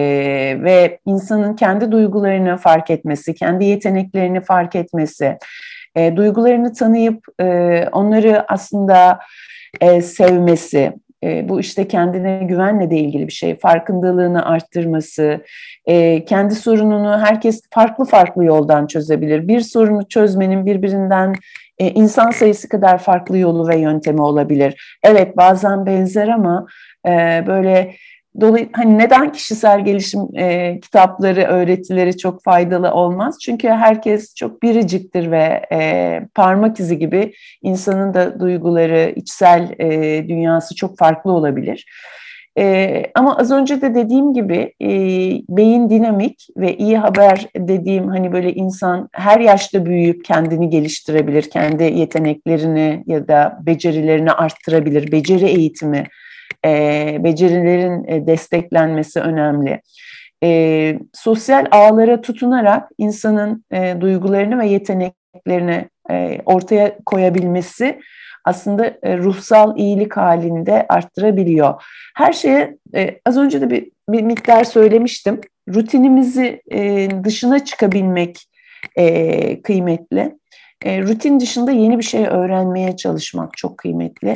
[0.62, 5.38] ve insanın kendi duygularını fark etmesi, kendi yeteneklerini fark etmesi,
[5.95, 9.19] e, duygularını tanıyıp e, onları aslında
[9.82, 13.60] e, sevmesi, e, bu işte kendine güvenle de ilgili bir şey.
[13.60, 15.43] Farkındalığını arttırması,
[15.86, 19.47] e, kendi sorununu herkes farklı farklı yoldan çözebilir.
[19.47, 21.36] Bir sorunu çözmenin birbirinden
[21.80, 24.97] e, insan sayısı kadar farklı yolu ve yöntemi olabilir.
[25.04, 26.65] Evet bazen benzer ama
[27.08, 27.96] e, böyle
[28.42, 33.38] Dolayı hani neden kişisel gelişim e, kitapları, öğretileri çok faydalı olmaz?
[33.42, 39.90] Çünkü herkes çok biriciktir ve e, parmak izi gibi insanın da duyguları, içsel e,
[40.28, 41.86] dünyası çok farklı olabilir.
[42.58, 44.90] E, ama az önce de dediğim gibi e,
[45.58, 51.84] beyin dinamik ve iyi haber dediğim hani böyle insan her yaşta büyüyüp kendini geliştirebilir, kendi
[51.84, 56.04] yeteneklerini ya da becerilerini arttırabilir, beceri eğitimi
[56.66, 59.82] e, becerilerin e, desteklenmesi önemli.
[60.44, 68.00] E, sosyal ağlara tutunarak insanın e, duygularını ve yeteneklerini e, ortaya koyabilmesi
[68.46, 71.84] aslında e, ruhsal iyilik halinde arttırabiliyor.
[72.16, 75.42] Her şeye e, az önce de bir, bir miktar söylemiştim.
[75.74, 78.46] Rutinimizi e, dışına çıkabilmek
[78.96, 80.36] e, kıymetli.
[80.86, 84.34] E, rutin dışında yeni bir şey öğrenmeye çalışmak çok kıymetli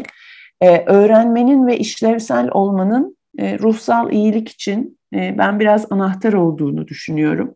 [0.62, 7.56] e, öğrenmenin ve işlevsel olmanın e, ruhsal iyilik için e, ben biraz anahtar olduğunu düşünüyorum.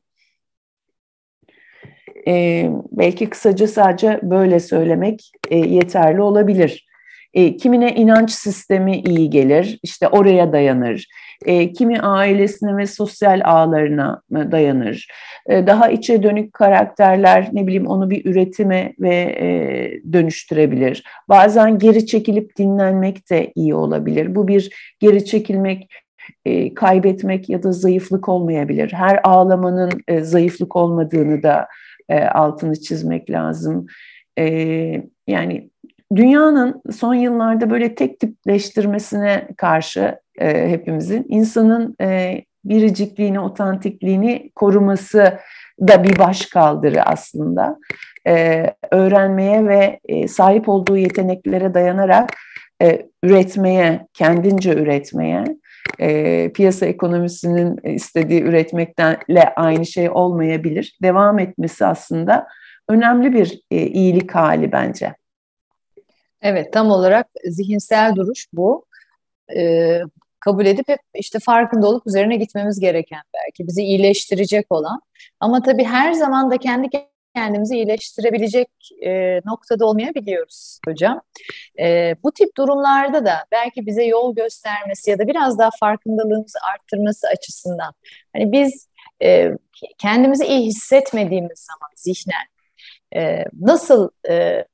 [2.27, 6.88] E, belki kısaca sadece böyle söylemek e, yeterli olabilir.
[7.33, 11.07] E, kimine inanç sistemi iyi gelir, işte oraya dayanır.
[11.45, 15.07] E, kimi ailesine ve sosyal ağlarına dayanır.
[15.49, 21.03] E, daha içe dönük karakterler ne bileyim onu bir üretime ve e, dönüştürebilir.
[21.29, 24.35] Bazen geri çekilip dinlenmek de iyi olabilir.
[24.35, 25.89] Bu bir geri çekilmek
[26.45, 28.93] e, kaybetmek ya da zayıflık olmayabilir.
[28.93, 31.67] Her ağlamanın e, zayıflık olmadığını da
[32.09, 33.85] e, altını çizmek lazım.
[34.39, 34.45] E,
[35.27, 35.68] yani
[36.15, 45.39] dünyanın son yıllarda böyle tek tipleştirmesine karşı e, hepimizin insanın e, biricikliğini, otantikliğini koruması
[45.81, 47.77] da bir baş kaldırı aslında.
[48.27, 52.29] E, öğrenmeye ve e, sahip olduğu yeteneklere dayanarak
[52.81, 55.43] e, üretmeye, kendince üretmeye,
[55.99, 60.97] e, piyasa ekonomisinin istediği üretmektenle aynı şey olmayabilir.
[61.03, 62.47] Devam etmesi aslında
[62.89, 65.15] önemli bir e, iyilik hali bence.
[66.41, 68.85] Evet, tam olarak zihinsel duruş bu.
[69.55, 70.01] Ee,
[70.39, 75.01] kabul edip hep işte farkında olup üzerine gitmemiz gereken belki bizi iyileştirecek olan.
[75.39, 76.89] Ama tabii her zaman da kendi
[77.35, 78.69] kendimizi iyileştirebilecek
[79.05, 81.21] e, noktada olmayabiliyoruz hocam.
[81.79, 87.27] E, bu tip durumlarda da belki bize yol göstermesi ya da biraz daha farkındalığımızı arttırması
[87.27, 87.93] açısından
[88.33, 88.87] hani biz
[89.23, 89.51] e,
[89.97, 92.45] kendimizi iyi hissetmediğimiz zaman zihnen
[93.15, 94.65] e, nasıl e,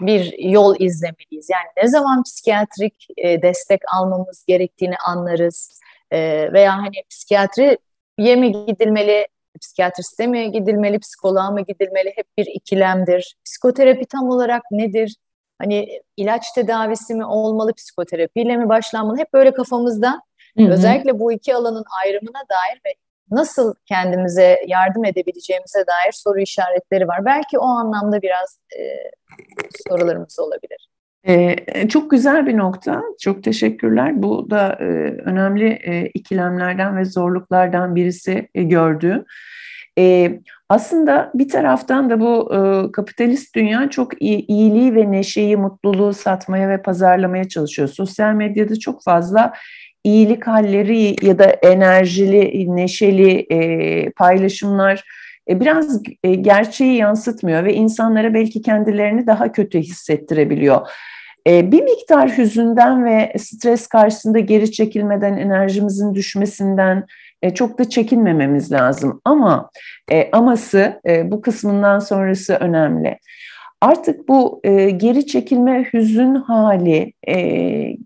[0.00, 1.50] bir yol izlemeliyiz.
[1.50, 5.80] Yani ne zaman psikiyatrik e, destek almamız gerektiğini anlarız
[6.10, 9.26] e, veya hani psikiyatriye mi gidilmeli,
[9.60, 13.36] psikiyatriste mi gidilmeli, psikoloğa mı gidilmeli hep bir ikilemdir.
[13.44, 15.16] Psikoterapi tam olarak nedir?
[15.58, 19.18] Hani ilaç tedavisi mi olmalı, psikoterapiyle mi başlanmalı?
[19.18, 20.22] Hep böyle kafamızda
[20.58, 20.70] Hı-hı.
[20.70, 22.94] özellikle bu iki alanın ayrımına dair ve
[23.30, 27.24] nasıl kendimize yardım edebileceğimize dair soru işaretleri var.
[27.24, 28.82] Belki o anlamda biraz e,
[29.88, 30.88] sorularımız olabilir.
[31.28, 33.02] Ee, çok güzel bir nokta.
[33.20, 34.22] Çok teşekkürler.
[34.22, 34.84] Bu da e,
[35.24, 39.24] önemli e, ikilemlerden ve zorluklardan birisi e, gördüğüm.
[39.98, 40.32] E,
[40.68, 46.68] aslında bir taraftan da bu e, kapitalist dünya çok iyi, iyiliği ve neşeyi, mutluluğu satmaya
[46.68, 47.88] ve pazarlamaya çalışıyor.
[47.88, 49.52] Sosyal medyada çok fazla
[50.06, 55.04] iyilik halleri ya da enerjili, neşeli e, paylaşımlar
[55.48, 60.88] e, biraz e, gerçeği yansıtmıyor ve insanlara belki kendilerini daha kötü hissettirebiliyor.
[61.46, 67.04] E, bir miktar hüzünden ve stres karşısında geri çekilmeden, enerjimizin düşmesinden
[67.54, 69.20] çok da çekinmememiz lazım.
[69.24, 69.70] Ama
[70.32, 73.18] aması bu kısmından sonrası önemli.
[73.80, 77.36] Artık bu e, geri çekilme hüzün hali e,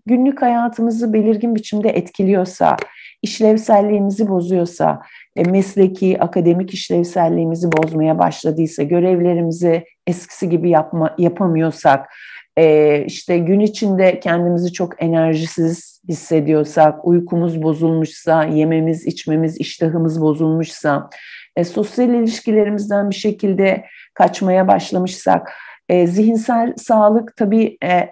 [0.05, 2.77] günlük hayatımızı belirgin biçimde etkiliyorsa,
[3.21, 5.01] işlevselliğimizi bozuyorsa,
[5.35, 12.09] e, mesleki, akademik işlevselliğimizi bozmaya başladıysa, görevlerimizi eskisi gibi yapma, yapamıyorsak,
[12.57, 21.09] e, işte gün içinde kendimizi çok enerjisiz hissediyorsak, uykumuz bozulmuşsa, yememiz, içmemiz, iştahımız bozulmuşsa,
[21.55, 25.53] e, sosyal ilişkilerimizden bir şekilde kaçmaya başlamışsak,
[25.89, 28.09] e, zihinsel sağlık tabii e,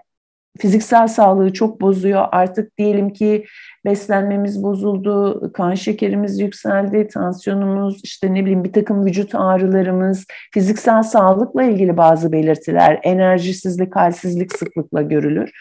[0.59, 2.25] fiziksel sağlığı çok bozuyor.
[2.31, 3.45] Artık diyelim ki
[3.85, 11.63] beslenmemiz bozuldu, kan şekerimiz yükseldi, tansiyonumuz, işte ne bileyim bir takım vücut ağrılarımız, fiziksel sağlıkla
[11.63, 15.51] ilgili bazı belirtiler, enerjisizlik, halsizlik sıklıkla görülür.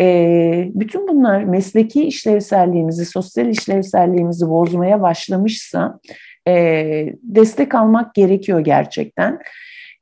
[0.00, 6.00] E, bütün bunlar mesleki işlevselliğimizi, sosyal işlevselliğimizi bozmaya başlamışsa
[6.48, 9.38] e, destek almak gerekiyor gerçekten.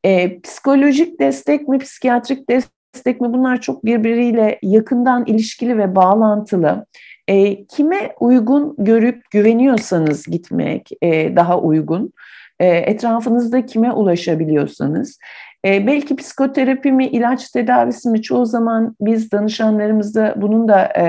[0.04, 6.86] E, psikolojik destek mi, psikiyatrik destek mi bunlar çok birbiriyle yakından ilişkili ve bağlantılı.
[7.28, 12.12] E, kime uygun görüp güveniyorsanız gitmek e, daha uygun.
[12.60, 15.18] E, etrafınızda kime ulaşabiliyorsanız.
[15.64, 21.04] E, belki psikoterapi mi, ilaç tedavisi mi çoğu zaman biz danışanlarımızda bunun da e,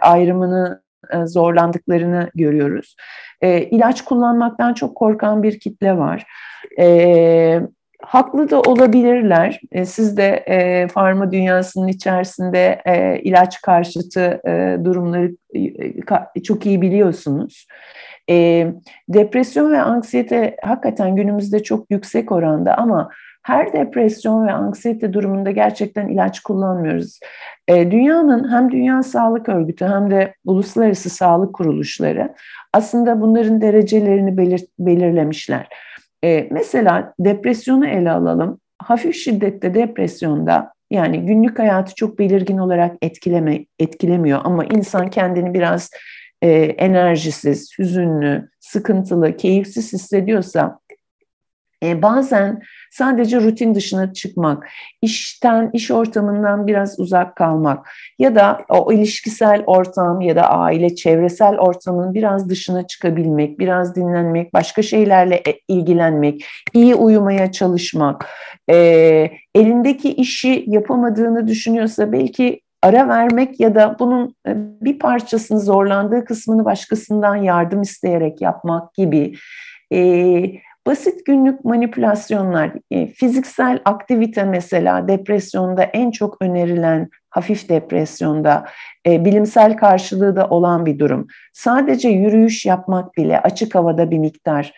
[0.00, 2.96] ayrımını e, zorlandıklarını görüyoruz.
[3.42, 6.26] E, ilaç kullanmaktan çok korkan bir kitle var.
[6.78, 7.60] E,
[8.02, 9.60] haklı da olabilirler.
[9.72, 15.32] E, siz de e, farma dünyasının içerisinde e, ilaç karşıtı e, durumları
[16.34, 17.66] e, çok iyi biliyorsunuz.
[18.30, 18.66] E,
[19.08, 23.10] depresyon ve anksiyete hakikaten günümüzde çok yüksek oranda ama
[23.42, 27.20] her depresyon ve anksiyete durumunda gerçekten ilaç kullanmıyoruz.
[27.68, 32.34] E, dünyanın hem Dünya Sağlık Örgütü hem de uluslararası sağlık kuruluşları
[32.72, 35.68] aslında bunların derecelerini belir, belirlemişler.
[36.24, 38.58] E, mesela depresyonu ele alalım.
[38.78, 45.90] Hafif şiddette depresyonda yani günlük hayatı çok belirgin olarak etkileme, etkilemiyor ama insan kendini biraz
[46.42, 50.78] e, enerjisiz, hüzünlü, sıkıntılı, keyifsiz hissediyorsa
[51.82, 54.68] e, bazen sadece rutin dışına çıkmak,
[55.02, 61.58] işten, iş ortamından biraz uzak kalmak ya da o ilişkisel ortam ya da aile, çevresel
[61.58, 68.26] ortamın biraz dışına çıkabilmek, biraz dinlenmek, başka şeylerle e, ilgilenmek, iyi uyumaya çalışmak,
[68.70, 68.76] e,
[69.54, 74.34] elindeki işi yapamadığını düşünüyorsa belki ara vermek ya da bunun
[74.80, 79.34] bir parçasını zorlandığı kısmını başkasından yardım isteyerek yapmak gibi
[80.86, 88.64] Basit günlük manipülasyonlar, e, fiziksel aktivite mesela depresyonda en çok önerilen hafif depresyonda
[89.06, 91.26] e, bilimsel karşılığı da olan bir durum.
[91.52, 94.72] Sadece yürüyüş yapmak bile açık havada bir miktar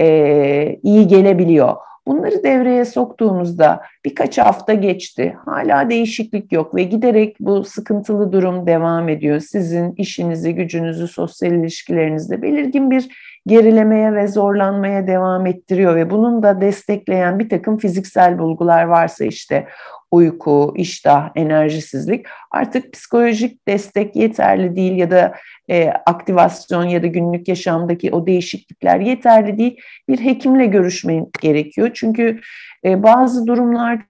[0.00, 1.76] e, iyi gelebiliyor.
[2.06, 5.36] Bunları devreye soktuğumuzda birkaç hafta geçti.
[5.44, 9.40] Hala değişiklik yok ve giderek bu sıkıntılı durum devam ediyor.
[9.40, 13.08] Sizin işinizi, gücünüzü, sosyal ilişkilerinizde belirgin bir
[13.46, 19.66] gerilemeye ve zorlanmaya devam ettiriyor ve bunun da destekleyen bir takım fiziksel bulgular varsa işte
[20.10, 25.34] uyku, iştah, enerjisizlik artık psikolojik destek yeterli değil ya da
[25.68, 29.80] e, aktivasyon ya da günlük yaşamdaki o değişiklikler yeterli değil.
[30.08, 31.90] Bir hekimle görüşmek gerekiyor.
[31.94, 32.40] Çünkü
[32.84, 34.04] e, bazı durumlarda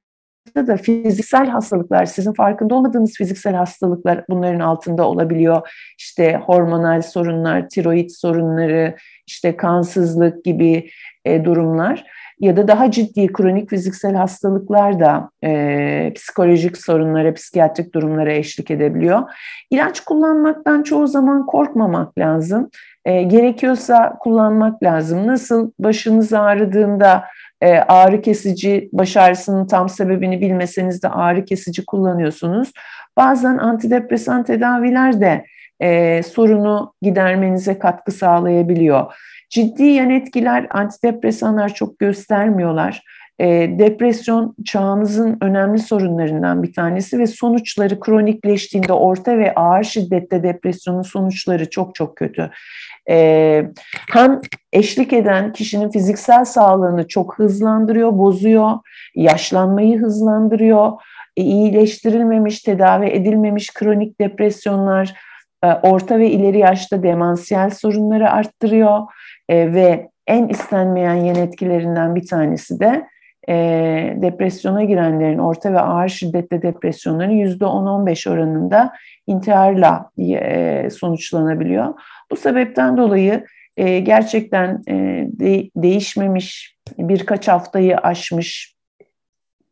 [0.56, 5.68] da fiziksel hastalıklar, sizin farkında olmadığınız fiziksel hastalıklar bunların altında olabiliyor.
[5.98, 10.90] İşte hormonal sorunlar, tiroid sorunları, işte kansızlık gibi
[11.24, 12.04] e, durumlar
[12.40, 19.22] ya da daha ciddi kronik fiziksel hastalıklar da e, psikolojik sorunlara, psikiyatrik durumlara eşlik edebiliyor.
[19.70, 22.70] İlaç kullanmaktan çoğu zaman korkmamak lazım.
[23.04, 25.26] E, gerekiyorsa kullanmak lazım.
[25.26, 27.24] Nasıl başınız ağrıdığında
[27.60, 32.72] e, ağrı kesici, baş ağrısının tam sebebini bilmeseniz de ağrı kesici kullanıyorsunuz.
[33.16, 35.44] Bazen antidepresan tedaviler de
[35.82, 39.14] e, sorunu gidermenize katkı sağlayabiliyor.
[39.50, 43.02] Ciddi yan etkiler antidepresanlar çok göstermiyorlar.
[43.40, 43.46] E,
[43.78, 51.70] depresyon çağımızın önemli sorunlarından bir tanesi ve sonuçları kronikleştiğinde orta ve ağır şiddette depresyonun sonuçları
[51.70, 52.50] çok çok kötü.
[53.10, 53.66] E,
[54.12, 54.40] hem
[54.72, 58.70] eşlik eden kişinin fiziksel sağlığını çok hızlandırıyor, bozuyor,
[59.14, 60.92] yaşlanmayı hızlandırıyor,
[61.36, 65.14] e, iyileştirilmemiş, tedavi edilmemiş kronik depresyonlar,
[65.62, 69.00] orta ve ileri yaşta demansiyel sorunları arttırıyor
[69.48, 73.06] e, ve en istenmeyen yan etkilerinden bir tanesi de
[73.48, 73.54] e,
[74.16, 78.92] depresyona girenlerin orta ve ağır şiddette depresyonların %10-15 oranında
[79.26, 81.94] intiharla e, sonuçlanabiliyor.
[82.30, 83.44] Bu sebepten dolayı
[83.76, 84.94] e, gerçekten e,
[85.32, 88.74] de, değişmemiş, birkaç haftayı aşmış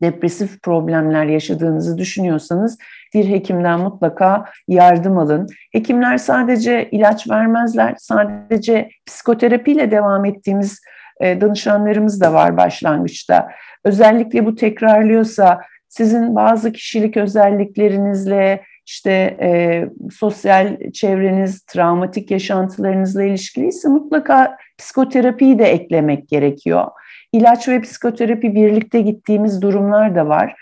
[0.03, 2.78] depresif problemler yaşadığınızı düşünüyorsanız
[3.15, 5.47] bir hekimden mutlaka yardım alın.
[5.73, 10.81] Hekimler sadece ilaç vermezler, sadece psikoterapiyle devam ettiğimiz
[11.21, 13.49] e, danışanlarımız da var başlangıçta.
[13.85, 24.57] Özellikle bu tekrarlıyorsa sizin bazı kişilik özelliklerinizle işte e, sosyal çevreniz, travmatik yaşantılarınızla ilişkiliyse mutlaka
[24.79, 26.85] psikoterapiyi de eklemek gerekiyor.
[27.33, 30.55] İlaç ve psikoterapi birlikte gittiğimiz durumlar da var.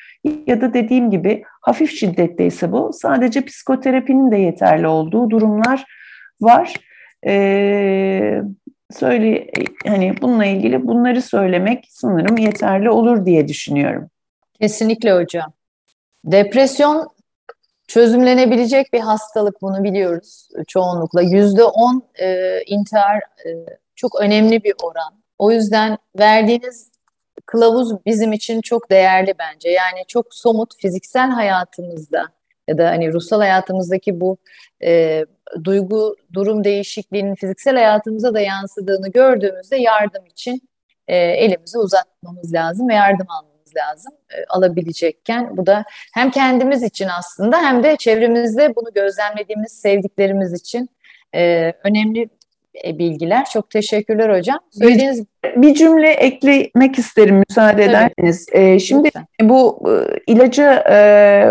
[0.46, 5.84] Ya da dediğim gibi hafif şiddetteyse bu sadece psikoterapinin de yeterli olduğu durumlar
[6.40, 6.74] var.
[7.26, 8.42] Ee,
[8.90, 9.46] söyle
[9.86, 14.10] hani bununla ilgili bunları söylemek sanırım yeterli olur diye düşünüyorum.
[14.60, 15.52] Kesinlikle hocam.
[16.24, 17.08] Depresyon
[17.88, 21.22] çözümlenebilecek bir hastalık bunu biliyoruz çoğunlukla.
[21.22, 23.50] Yüzde on e, intihar e,
[23.94, 25.14] çok önemli bir oran.
[25.38, 26.95] O yüzden verdiğiniz
[27.46, 29.70] kılavuz bizim için çok değerli bence.
[29.70, 32.26] Yani çok somut fiziksel hayatımızda
[32.68, 34.38] ya da hani ruhsal hayatımızdaki bu
[34.84, 35.24] e,
[35.64, 40.68] duygu durum değişikliğinin fiziksel hayatımıza da yansıdığını gördüğümüzde yardım için
[41.08, 45.56] e, elimizi uzatmamız lazım ve yardım almamız lazım e, alabilecekken.
[45.56, 45.84] Bu da
[46.14, 50.88] hem kendimiz için aslında hem de çevremizde bunu gözlemlediğimiz sevdiklerimiz için
[51.34, 52.28] e, önemli
[52.84, 53.44] bilgiler.
[53.52, 54.58] Çok teşekkürler hocam.
[54.70, 55.24] Söylediğiniz
[55.56, 57.90] bir cümle eklemek isterim müsaade Tabii.
[57.90, 58.46] ederseniz.
[58.52, 59.26] Ee, şimdi Lütfen.
[59.42, 59.92] bu e,
[60.32, 61.50] ilacı e,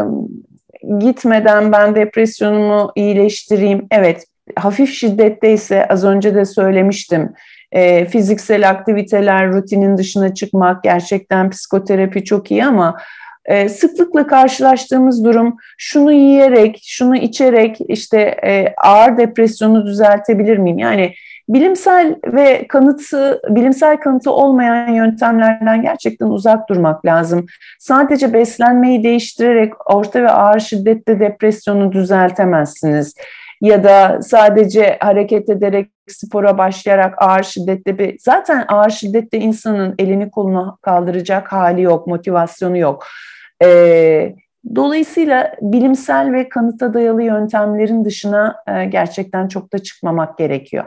[0.99, 3.87] gitmeden ben depresyonumu iyileştireyim.
[3.91, 7.33] Evet, hafif şiddetteyse az önce de söylemiştim.
[7.71, 12.97] E, fiziksel aktiviteler, rutinin dışına çıkmak gerçekten psikoterapi çok iyi ama
[13.45, 20.77] e, sıklıkla karşılaştığımız durum şunu yiyerek, şunu içerek işte e, ağır depresyonu düzeltebilir miyim?
[20.77, 21.13] Yani
[21.49, 27.45] bilimsel ve kanıtı, bilimsel kanıtı olmayan yöntemlerden gerçekten uzak durmak lazım.
[27.79, 33.15] Sadece beslenmeyi değiştirerek orta ve ağır şiddette depresyonu düzeltemezsiniz.
[33.61, 40.31] Ya da sadece hareket ederek spora başlayarak ağır şiddette bir zaten ağır şiddette insanın elini
[40.31, 43.07] kolunu kaldıracak hali yok, motivasyonu yok.
[43.63, 44.35] Ee,
[44.75, 50.85] dolayısıyla bilimsel ve kanıta dayalı yöntemlerin dışına e, gerçekten çok da çıkmamak gerekiyor.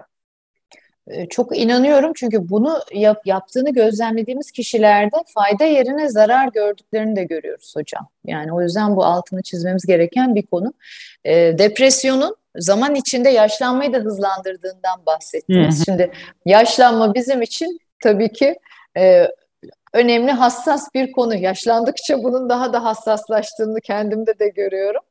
[1.30, 8.08] Çok inanıyorum çünkü bunu yap, yaptığını gözlemlediğimiz kişilerde fayda yerine zarar gördüklerini de görüyoruz hocam.
[8.24, 10.72] Yani o yüzden bu altını çizmemiz gereken bir konu.
[11.24, 15.84] E, depresyonun zaman içinde yaşlanmayı da hızlandırdığından bahsettiniz.
[15.84, 16.10] Şimdi
[16.46, 18.58] yaşlanma bizim için tabii ki
[18.96, 19.28] e,
[19.94, 21.34] önemli, hassas bir konu.
[21.34, 25.02] Yaşlandıkça bunun daha da hassaslaştığını kendimde de görüyorum.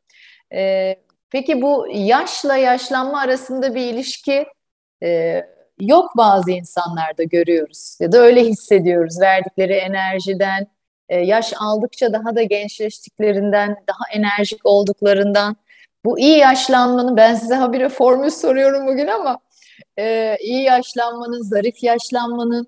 [0.53, 0.95] E,
[1.29, 4.45] peki bu yaşla yaşlanma arasında bir ilişki
[5.03, 5.41] e,
[5.79, 10.67] yok bazı insanlarda görüyoruz ya da öyle hissediyoruz verdikleri enerjiden,
[11.09, 15.55] e, yaş aldıkça daha da gençleştiklerinden, daha enerjik olduklarından.
[16.05, 19.39] Bu iyi yaşlanmanın, ben size habire formül soruyorum bugün ama
[19.99, 22.67] e, iyi yaşlanmanın, zarif yaşlanmanın,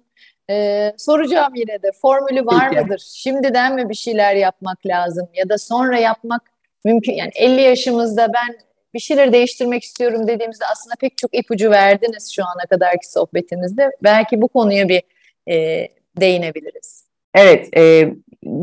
[0.49, 2.81] ee, soracağım yine de formülü var Peki.
[2.81, 3.03] mıdır?
[3.15, 6.41] Şimdiden mi bir şeyler yapmak lazım ya da sonra yapmak
[6.85, 7.13] mümkün?
[7.13, 8.57] Yani 50 yaşımızda ben
[8.93, 13.91] bir şeyleri değiştirmek istiyorum dediğimizde aslında pek çok ipucu verdiniz şu ana kadarki sohbetimizde.
[14.03, 15.01] Belki bu konuya bir
[15.49, 15.87] e,
[16.19, 17.05] değinebiliriz.
[17.35, 18.13] Evet, e,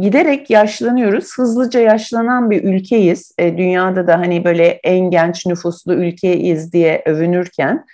[0.00, 1.38] giderek yaşlanıyoruz.
[1.38, 3.32] Hızlıca yaşlanan bir ülkeyiz.
[3.38, 7.84] E, dünyada da hani böyle en genç nüfuslu ülkeyiz diye övünürken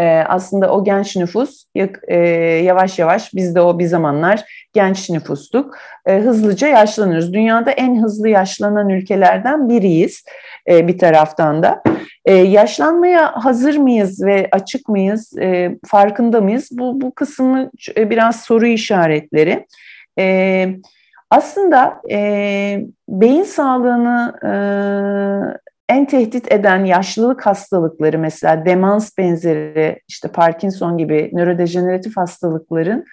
[0.00, 1.64] e, aslında o genç nüfus
[2.08, 2.16] e,
[2.64, 5.78] yavaş yavaş biz de o bir zamanlar genç nüfustuk.
[6.06, 7.32] E, hızlıca yaşlanıyoruz.
[7.32, 10.24] Dünyada en hızlı yaşlanan ülkelerden biriyiz
[10.70, 11.82] e, bir taraftan da.
[12.24, 16.68] E, yaşlanmaya hazır mıyız ve açık mıyız, e, farkında mıyız?
[16.72, 19.66] Bu, bu kısmı e, biraz soru işaretleri.
[20.16, 20.76] Evet
[21.30, 24.52] aslında e, beyin sağlığını e,
[25.90, 33.04] en tehdit eden yaşlılık hastalıkları mesela demans benzeri işte Parkinson gibi nörodejeneratif hastalıkların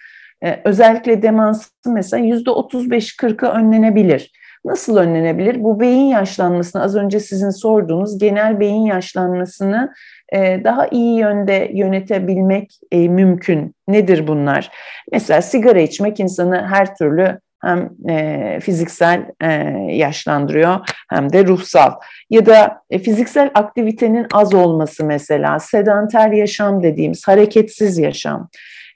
[0.44, 4.32] e, özellikle demansın mesela yüzde 35-40'ı önlenebilir.
[4.64, 5.62] Nasıl önlenebilir?
[5.62, 9.92] Bu beyin yaşlanmasını az önce sizin sorduğunuz genel beyin yaşlanmasını
[10.32, 13.74] e, daha iyi yönde yönetebilmek e, mümkün.
[13.88, 14.70] Nedir bunlar?
[15.12, 19.52] Mesela sigara içmek insanı her türlü hem e, fiziksel e,
[19.92, 20.78] yaşlandırıyor
[21.10, 21.92] hem de ruhsal.
[22.30, 28.48] Ya da e, fiziksel aktivitenin az olması mesela, sedanter yaşam dediğimiz hareketsiz yaşam.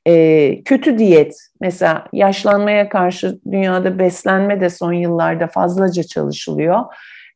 [0.07, 6.81] E, kötü diyet, mesela yaşlanmaya karşı dünyada beslenme de son yıllarda fazlaca çalışılıyor.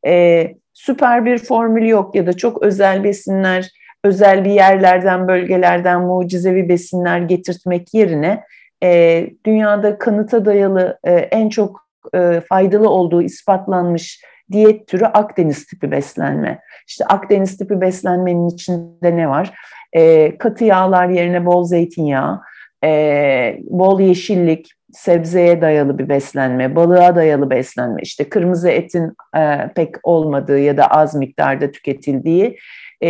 [0.07, 3.69] E, süper bir formül yok ya da çok özel besinler,
[4.03, 8.43] özel bir yerlerden, bölgelerden mucizevi besinler getirtmek yerine
[8.83, 14.21] e, dünyada kanıta dayalı e, en çok e, faydalı olduğu ispatlanmış
[14.51, 16.59] diyet türü Akdeniz tipi beslenme.
[16.87, 19.53] İşte Akdeniz tipi beslenmenin içinde ne var?
[19.93, 22.41] E, katı yağlar yerine bol zeytinyağı,
[22.83, 29.95] e, bol yeşillik, sebzeye dayalı bir beslenme, balığa dayalı beslenme, işte kırmızı etin e, pek
[30.03, 32.57] olmadığı ya da az miktarda tüketildiği,
[33.03, 33.09] e,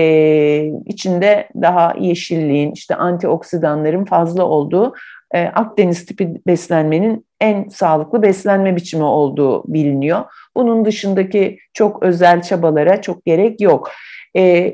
[0.85, 4.93] içinde daha yeşilliğin, işte antioksidanların fazla olduğu
[5.33, 10.25] e, Akdeniz tipi beslenmenin en sağlıklı beslenme biçimi olduğu biliniyor.
[10.55, 13.91] Bunun dışındaki çok özel çabalara çok gerek yok.
[14.37, 14.73] E,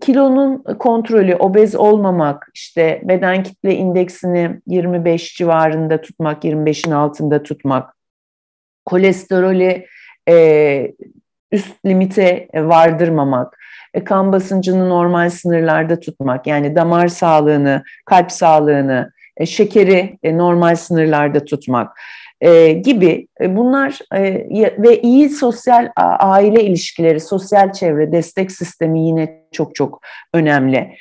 [0.00, 7.96] kilonun kontrolü, obez olmamak, işte beden kitle indeksini 25 civarında tutmak, 25'in altında tutmak,
[8.84, 9.84] kolesterolü
[10.28, 10.92] e,
[11.52, 13.58] üst limite vardırmamak,
[13.94, 20.76] e, kan basıncını normal sınırlarda tutmak, yani damar sağlığını, kalp sağlığını, e, şekeri e, normal
[20.76, 22.00] sınırlarda tutmak
[22.40, 23.98] e, gibi bunlar
[24.78, 30.00] ve iyi sosyal aile ilişkileri, sosyal çevre, destek sistemi yine çok çok
[30.34, 30.96] önemli.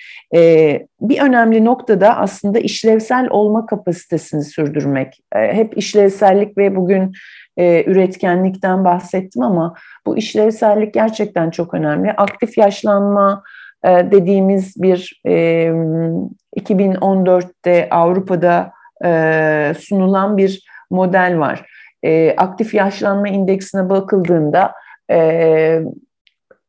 [1.01, 5.19] Bir önemli nokta da aslında işlevsel olma kapasitesini sürdürmek.
[5.33, 7.11] Hep işlevsellik ve bugün
[7.59, 9.73] üretkenlikten bahsettim ama
[10.05, 12.11] bu işlevsellik gerçekten çok önemli.
[12.11, 13.43] Aktif yaşlanma,
[13.85, 15.21] dediğimiz bir
[16.57, 18.71] 2014'te e, Avrupa'da
[19.05, 21.65] e, sunulan bir model var.
[22.37, 24.73] Aktif yaşlanma indeksine bakıldığında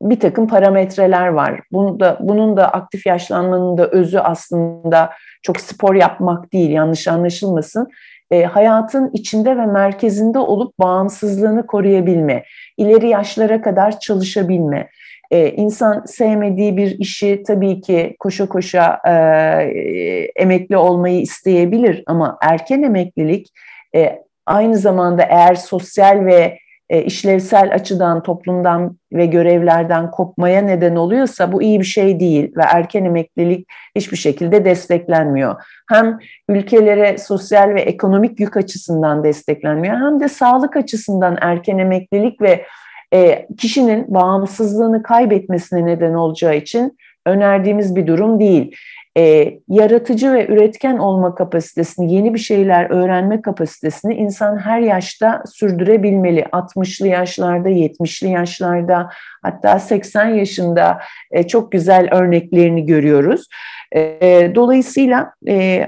[0.01, 1.61] bir takım parametreler var.
[1.71, 5.09] Bunu da, bunun da aktif yaşlanmanın da özü aslında
[5.41, 7.87] çok spor yapmak değil, yanlış anlaşılmasın.
[8.31, 12.43] E, hayatın içinde ve merkezinde olup bağımsızlığını koruyabilme,
[12.77, 14.89] ileri yaşlara kadar çalışabilme,
[15.31, 19.11] e, insan sevmediği bir işi tabii ki koşa koşa e,
[20.35, 23.47] emekli olmayı isteyebilir ama erken emeklilik
[23.95, 26.57] e, aynı zamanda eğer sosyal ve
[26.89, 32.61] e, işlevsel açıdan toplumdan ve görevlerden kopmaya neden oluyorsa bu iyi bir şey değil ve
[32.63, 35.55] erken emeklilik hiçbir şekilde desteklenmiyor.
[35.89, 36.19] Hem
[36.49, 42.65] ülkelere sosyal ve ekonomik yük açısından desteklenmiyor hem de sağlık açısından erken emeklilik ve
[43.13, 48.75] e, kişinin bağımsızlığını kaybetmesine neden olacağı için önerdiğimiz bir durum değil.
[49.17, 56.41] E, yaratıcı ve üretken olma kapasitesini, yeni bir şeyler öğrenme kapasitesini insan her yaşta sürdürebilmeli.
[56.41, 59.09] 60'lı yaşlarda, 70'li yaşlarda,
[59.43, 60.99] hatta 80 yaşında
[61.31, 63.47] e, çok güzel örneklerini görüyoruz.
[64.55, 65.33] Dolayısıyla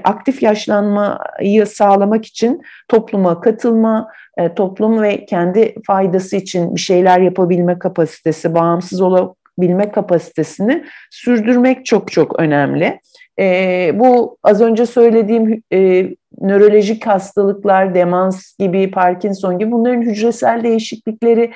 [0.04, 7.78] aktif yaşlanmayı sağlamak için topluma katılma, e, toplum ve kendi faydası için bir şeyler yapabilme
[7.78, 13.00] kapasitesi, bağımsız olabilme kapasitesini sürdürmek çok çok önemli.
[13.98, 15.62] Bu az önce söylediğim
[16.40, 21.52] nörolojik hastalıklar, demans gibi, Parkinson gibi bunların hücresel değişiklikleri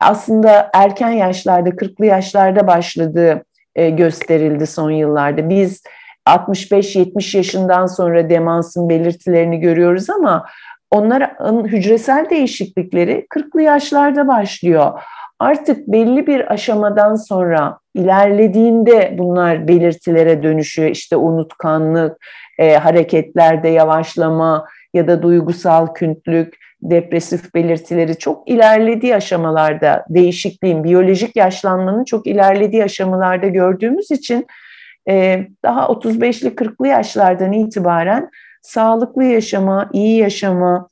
[0.00, 3.44] aslında erken yaşlarda, 40'lı yaşlarda başladığı
[3.74, 5.48] e, gösterildi son yıllarda.
[5.48, 5.82] Biz
[6.28, 10.46] 65-70 yaşından sonra demansın belirtilerini görüyoruz ama
[10.90, 15.00] onların hücresel değişiklikleri 40'lı yaşlarda başlıyor.
[15.38, 20.88] Artık belli bir aşamadan sonra ilerlediğinde bunlar belirtilere dönüşüyor.
[20.88, 22.16] İşte unutkanlık,
[22.58, 32.04] e, hareketlerde yavaşlama ya da duygusal küntülük, depresif belirtileri çok ilerlediği aşamalarda değişikliğin, biyolojik yaşlanmanın
[32.04, 34.46] çok ilerlediği aşamalarda gördüğümüz için
[35.08, 38.30] e, daha 35'li 40'lı yaşlardan itibaren
[38.62, 40.88] sağlıklı yaşama, iyi yaşama,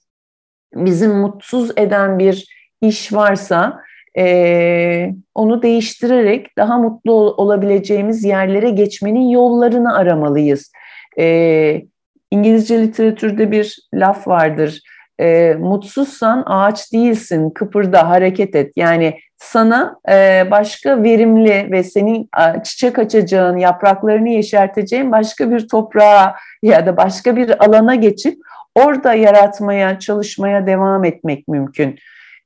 [0.75, 2.47] bizim mutsuz eden bir
[2.81, 3.81] iş varsa
[4.19, 10.73] e, onu değiştirerek daha mutlu olabileceğimiz yerlere geçmenin yollarını aramalıyız.
[11.19, 11.83] E,
[12.31, 14.81] İngilizce literatürde bir laf vardır.
[15.21, 18.73] E, mutsuzsan ağaç değilsin, kıpırda, hareket et.
[18.77, 26.35] Yani sana e, başka verimli ve senin e, çiçek açacağın, yapraklarını yeşerteceğin başka bir toprağa
[26.63, 28.39] ya da başka bir alana geçip
[28.75, 31.99] orada yaratmaya, çalışmaya devam etmek mümkün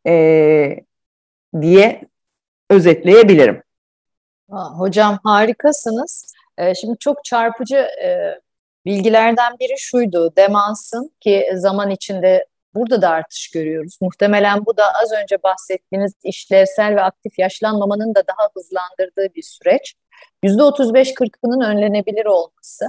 [0.07, 0.77] e,
[1.61, 2.01] diye
[2.71, 3.63] özetleyebilirim.
[4.51, 6.35] Hocam harikasınız.
[6.59, 8.39] Ee, şimdi çok çarpıcı e,
[8.85, 10.37] bilgilerden biri şuydu.
[10.37, 13.99] Demansın ki zaman içinde burada da artış görüyoruz.
[14.01, 19.95] Muhtemelen bu da az önce bahsettiğiniz işlevsel ve aktif yaşlanmamanın da daha hızlandırdığı bir süreç.
[20.45, 22.85] %35-40'ının önlenebilir olması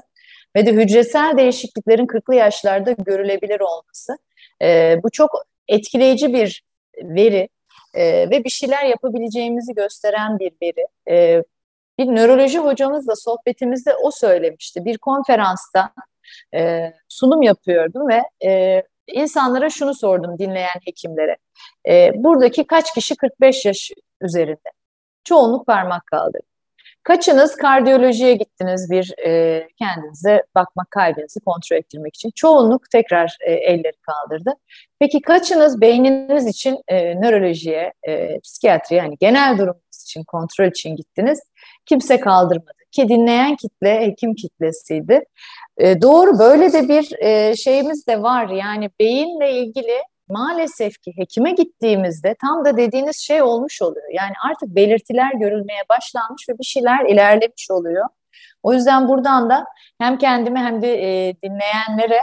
[0.56, 4.18] ve de hücresel değişikliklerin 40'lı yaşlarda görülebilir olması.
[4.62, 5.32] E, bu çok
[5.68, 6.64] etkileyici bir
[7.04, 7.50] veri
[7.94, 10.88] e, ve bir şeyler yapabileceğimizi gösteren bir veri.
[11.10, 11.44] E,
[12.00, 14.86] bir nöroloji hocamızla sohbetimizde o söylemişti.
[14.86, 15.94] Bir konferansta
[16.56, 21.38] e, sunum yapıyordum ve e, insanlara şunu sordum dinleyen hekimlere.
[21.88, 23.92] E, buradaki kaç kişi 45 yaş
[24.22, 24.70] üzerinde?
[25.24, 26.54] Çoğunluk parmak kaldırdı.
[27.04, 32.32] Kaçınız kardiyolojiye gittiniz bir e, kendinize bakmak, kalbinizi kontrol ettirmek için?
[32.36, 34.54] Çoğunluk tekrar e, elleri kaldırdı.
[35.00, 41.40] Peki kaçınız beyniniz için e, nörolojiye, e, psikiyatri yani genel durumunuz için, kontrol için gittiniz?
[41.86, 42.83] Kimse kaldırmadı.
[42.94, 45.26] Ki dinleyen kitle hekim kitlesiydi.
[45.78, 48.50] E, doğru böyle de bir e, şeyimiz de var.
[48.50, 49.98] Yani beyinle ilgili
[50.30, 54.12] maalesef ki hekime gittiğimizde tam da dediğiniz şey olmuş oluyor.
[54.14, 58.06] Yani artık belirtiler görülmeye başlanmış ve bir şeyler ilerlemiş oluyor.
[58.64, 59.66] O yüzden buradan da
[60.02, 62.20] hem kendime hem de e, dinleyenlere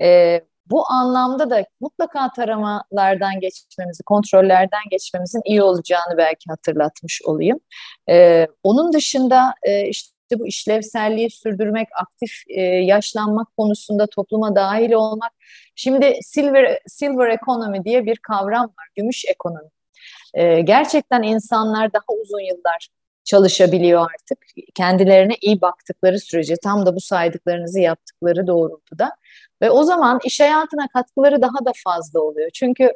[0.00, 7.60] e, bu anlamda da mutlaka taramalardan geçmemizi, kontrollerden geçmemizin iyi olacağını belki hatırlatmış olayım.
[8.10, 15.32] E, onun dışında e, işte bu işlevselliği sürdürmek, aktif e, yaşlanmak konusunda topluma dahil olmak.
[15.74, 19.70] Şimdi silver silver economy diye bir kavram var, gümüş ekonomi.
[20.34, 22.88] E, gerçekten insanlar daha uzun yıllar
[23.24, 24.38] çalışabiliyor artık.
[24.74, 29.12] Kendilerine iyi baktıkları sürece tam da bu saydıklarınızı yaptıkları doğrultuda.
[29.62, 32.50] Ve o zaman iş hayatına katkıları daha da fazla oluyor.
[32.54, 32.92] Çünkü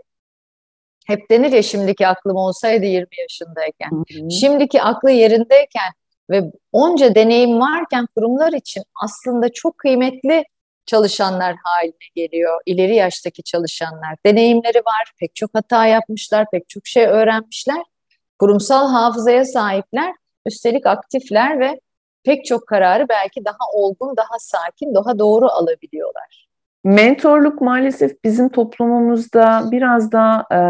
[1.06, 3.90] hep denir ya şimdiki aklım olsaydı 20 yaşındayken.
[3.90, 4.30] Hı hı.
[4.30, 5.92] Şimdiki aklı yerindeyken
[6.30, 10.44] ve onca deneyim varken kurumlar için aslında çok kıymetli
[10.86, 12.60] çalışanlar haline geliyor.
[12.66, 14.16] İleri yaştaki çalışanlar.
[14.26, 17.82] Deneyimleri var, pek çok hata yapmışlar, pek çok şey öğrenmişler.
[18.38, 20.14] Kurumsal hafızaya sahipler,
[20.46, 21.80] üstelik aktifler ve
[22.24, 26.48] pek çok kararı belki daha olgun, daha sakin, daha doğru alabiliyorlar.
[26.84, 30.60] Mentorluk maalesef bizim toplumumuzda biraz da e,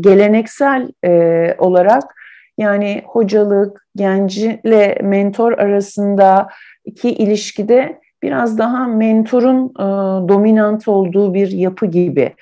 [0.00, 2.14] geleneksel e, olarak
[2.58, 9.84] yani hocalık, genciyle mentor arasındaki ilişkide biraz daha mentorun e,
[10.28, 12.32] dominant olduğu bir yapı gibi.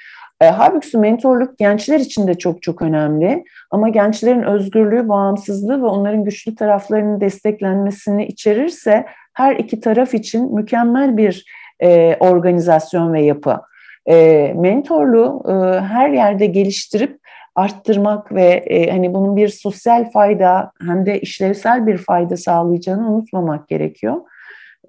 [0.41, 6.25] E, halbuki mentorluk gençler için de çok çok önemli ama gençlerin özgürlüğü, bağımsızlığı ve onların
[6.25, 11.45] güçlü taraflarının desteklenmesini içerirse her iki taraf için mükemmel bir
[11.81, 13.61] e, organizasyon ve yapı.
[14.07, 17.19] E, mentorluğu e, her yerde geliştirip
[17.55, 23.69] arttırmak ve e, hani bunun bir sosyal fayda hem de işlevsel bir fayda sağlayacağını unutmamak
[23.69, 24.17] gerekiyor.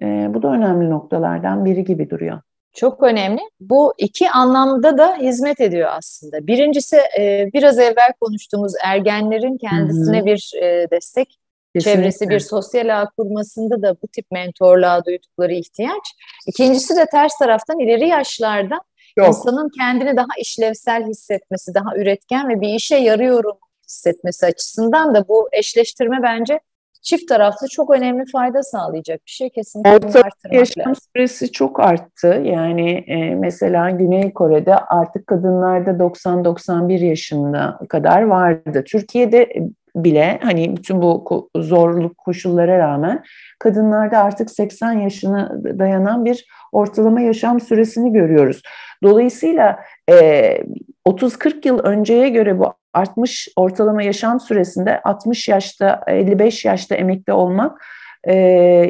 [0.02, 2.40] E, bu da önemli noktalardan biri gibi duruyor.
[2.74, 3.40] Çok önemli.
[3.60, 6.46] Bu iki anlamda da hizmet ediyor aslında.
[6.46, 10.26] Birincisi e, biraz evvel konuştuğumuz ergenlerin kendisine Hı-hı.
[10.26, 11.38] bir e, destek
[11.74, 12.00] Kesinlikle.
[12.02, 16.02] çevresi, bir sosyal ağ kurmasında da bu tip mentorluğa duydukları ihtiyaç.
[16.46, 18.80] İkincisi de ters taraftan ileri yaşlarda
[19.16, 19.28] Yok.
[19.28, 23.58] insanın kendini daha işlevsel hissetmesi, daha üretken ve bir işe yarıyorum
[23.88, 26.60] hissetmesi açısından da bu eşleştirme bence
[27.02, 31.02] çift taraflı çok önemli fayda sağlayacak bir şey kesinlikle Orta yaşam lazım.
[31.16, 32.42] süresi çok arttı.
[32.44, 38.84] Yani e, mesela Güney Kore'de artık kadınlarda 90-91 yaşında kadar vardı.
[38.86, 39.48] Türkiye'de
[39.96, 43.24] bile hani bütün bu zorluk koşullara rağmen
[43.58, 48.62] kadınlarda artık 80 yaşına dayanan bir ortalama yaşam süresini görüyoruz.
[49.02, 49.78] Dolayısıyla
[50.10, 50.14] e,
[51.06, 57.84] 30-40 yıl önceye göre bu artmış ortalama yaşam süresinde 60 yaşta 55 yaşta emekli olmak
[58.28, 58.34] e,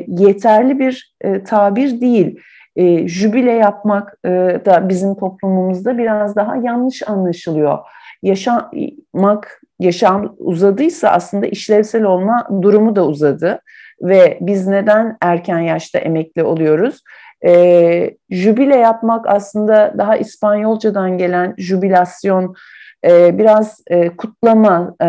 [0.08, 2.40] yeterli bir e, tabir değil.
[2.76, 4.30] E, jübile yapmak e,
[4.66, 7.78] da bizim toplumumuzda biraz daha yanlış anlaşılıyor.
[8.22, 13.60] Yaşamak, yaşam uzadıysa aslında işlevsel olma durumu da uzadı
[14.02, 17.02] ve biz neden erken yaşta emekli oluyoruz?
[17.46, 22.54] E, jübile yapmak aslında daha İspanyolcadan gelen jübilasyon,
[23.04, 25.06] e, biraz e, kutlama, e,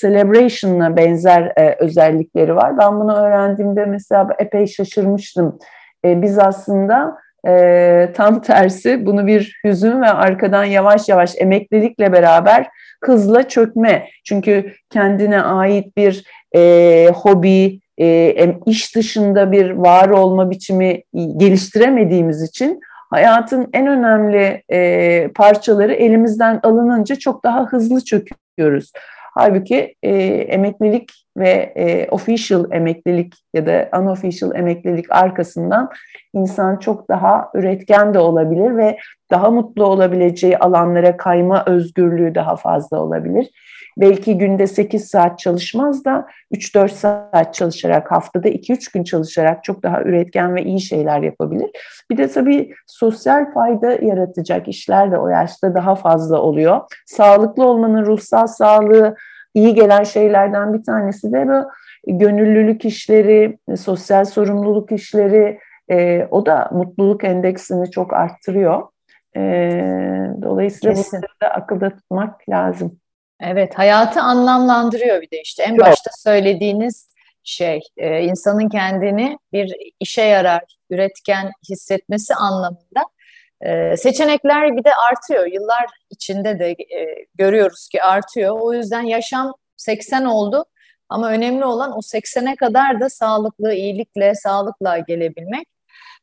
[0.00, 2.78] celebration'la benzer e, özellikleri var.
[2.78, 5.58] Ben bunu öğrendiğimde mesela epey şaşırmıştım.
[6.04, 7.16] E, biz aslında
[7.48, 12.68] e, tam tersi bunu bir hüzün ve arkadan yavaş yavaş emeklilikle beraber
[13.06, 14.08] hızla çökme.
[14.24, 16.24] Çünkü kendine ait bir
[16.54, 21.02] e, hobi, e, iş dışında bir var olma biçimi
[21.36, 22.80] geliştiremediğimiz için
[23.10, 28.92] hayatın en önemli e, parçaları elimizden alınınca çok daha hızlı çöküyoruz.
[29.34, 35.90] Halbuki e, emeklilik ve e, official emeklilik ya da unofficial emeklilik arkasından
[36.34, 38.98] insan çok daha üretken de olabilir ve
[39.30, 43.50] daha mutlu olabileceği alanlara kayma özgürlüğü daha fazla olabilir.
[43.96, 50.02] Belki günde 8 saat çalışmaz da 3-4 saat çalışarak haftada 2-3 gün çalışarak çok daha
[50.02, 51.70] üretken ve iyi şeyler yapabilir.
[52.10, 56.80] Bir de tabii sosyal fayda yaratacak işler de o yaşta daha fazla oluyor.
[57.06, 59.16] Sağlıklı olmanın ruhsal sağlığı
[59.54, 61.70] iyi gelen şeylerden bir tanesi de bu
[62.18, 65.58] gönüllülük işleri, sosyal sorumluluk işleri,
[65.90, 68.82] e, o da mutluluk endeksini çok arttırıyor.
[69.36, 69.40] E,
[70.42, 71.18] dolayısıyla Kesin.
[71.18, 72.98] bunları da akılda tutmak lazım.
[73.40, 75.62] Evet, hayatı anlamlandırıyor bir de işte.
[75.62, 75.86] En Yok.
[75.86, 77.12] başta söylediğiniz
[77.44, 83.02] şey, e, insanın kendini bir işe yarar, üretken hissetmesi anlamında.
[83.62, 85.46] E, seçenekler bir de artıyor.
[85.46, 88.60] Yıllar içinde de e, görüyoruz ki artıyor.
[88.60, 90.64] O yüzden yaşam 80 oldu.
[91.08, 95.66] Ama önemli olan o 80'e kadar da sağlıklı, iyilikle, sağlıkla gelebilmek.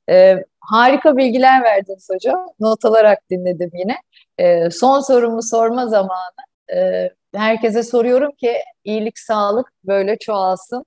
[0.09, 2.47] Ee, harika bilgiler verdiniz hocam.
[2.59, 3.97] Not alarak dinledim yine.
[4.37, 6.39] Ee, son sorumu sorma zamanı.
[6.73, 10.85] Ee, herkese soruyorum ki iyilik, sağlık böyle çoğalsın.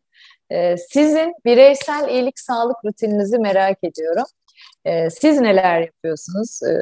[0.50, 4.24] Ee, sizin bireysel iyilik, sağlık rutininizi merak ediyorum.
[4.85, 6.61] Ee, siz neler yapıyorsunuz?
[6.62, 6.74] Ee,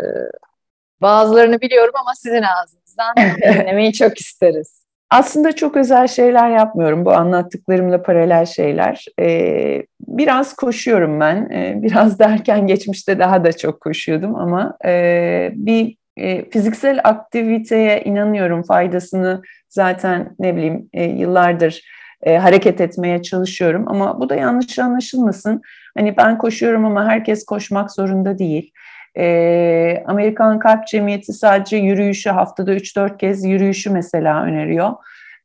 [1.00, 4.80] bazılarını biliyorum ama sizin ağzınızdan dinlemeyi çok isteriz.
[5.10, 7.04] Aslında çok özel şeyler yapmıyorum.
[7.04, 9.04] Bu anlattıklarımla paralel şeyler.
[9.20, 11.50] Ee, biraz koşuyorum ben.
[11.50, 18.62] Ee, biraz derken geçmişte daha da çok koşuyordum ama e, bir e, fiziksel aktiviteye inanıyorum.
[18.62, 21.82] Faydasını zaten ne bileyim e, yıllardır
[22.22, 23.84] e, hareket etmeye çalışıyorum.
[23.86, 25.62] Ama bu da yanlış anlaşılmasın.
[25.98, 28.72] Hani ben koşuyorum ama herkes koşmak zorunda değil.
[29.18, 34.90] E, Amerikan Kalp Cemiyeti sadece yürüyüşü haftada 3-4 kez yürüyüşü mesela öneriyor.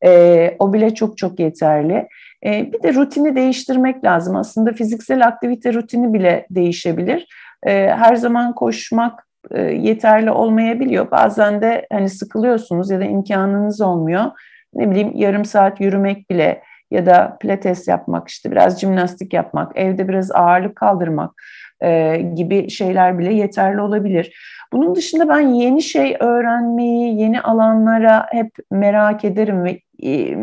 [0.06, 2.08] E, o bile çok çok yeterli.
[2.46, 4.36] E, bir de rutini değiştirmek lazım.
[4.36, 7.28] Aslında fiziksel aktivite rutini bile değişebilir.
[7.64, 11.12] E, her zaman koşmak e, yeterli olmayabiliyor.
[11.12, 14.26] Bazen de hani sıkılıyorsunuz ya da imkanınız olmuyor.
[14.76, 16.62] Ne bileyim yarım saat yürümek bile
[16.92, 21.32] ya da pilates yapmak işte biraz jimnastik yapmak, evde biraz ağırlık kaldırmak
[21.82, 24.36] e, gibi şeyler bile yeterli olabilir.
[24.74, 30.38] Bunun dışında ben yeni şey öğrenmeyi, yeni alanlara hep merak ederim ve e,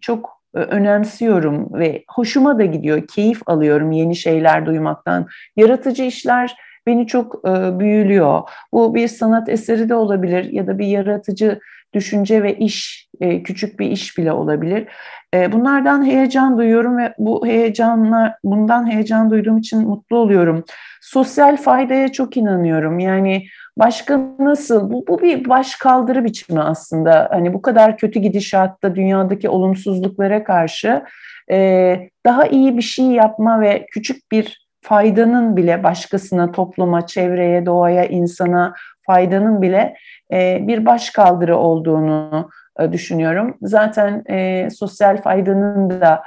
[0.00, 5.26] çok önemsiyorum ve hoşuma da gidiyor, keyif alıyorum yeni şeyler duymaktan.
[5.56, 6.56] Yaratıcı işler
[6.86, 8.42] beni çok e, büyülüyor.
[8.72, 11.60] Bu bir sanat eseri de olabilir ya da bir yaratıcı
[11.92, 14.88] düşünce ve iş, e, küçük bir iş bile olabilir.
[15.34, 20.64] E, bunlardan heyecan duyuyorum ve bu heyecanla, bundan heyecan duyduğum için mutlu oluyorum.
[21.00, 22.98] Sosyal faydaya çok inanıyorum.
[22.98, 23.44] Yani
[23.76, 24.90] başka nasıl?
[24.90, 27.28] Bu, bu bir baş kaldırı biçimi aslında.
[27.30, 31.02] Hani bu kadar kötü gidişatta dünyadaki olumsuzluklara karşı
[31.50, 38.04] e, daha iyi bir şey yapma ve küçük bir faydanın bile başkasına, topluma, çevreye, doğaya,
[38.04, 38.74] insana
[39.06, 39.94] faydanın bile
[40.32, 42.50] e, bir baş kaldırı olduğunu
[42.80, 43.56] e, düşünüyorum.
[43.62, 46.22] Zaten e, sosyal faydanın da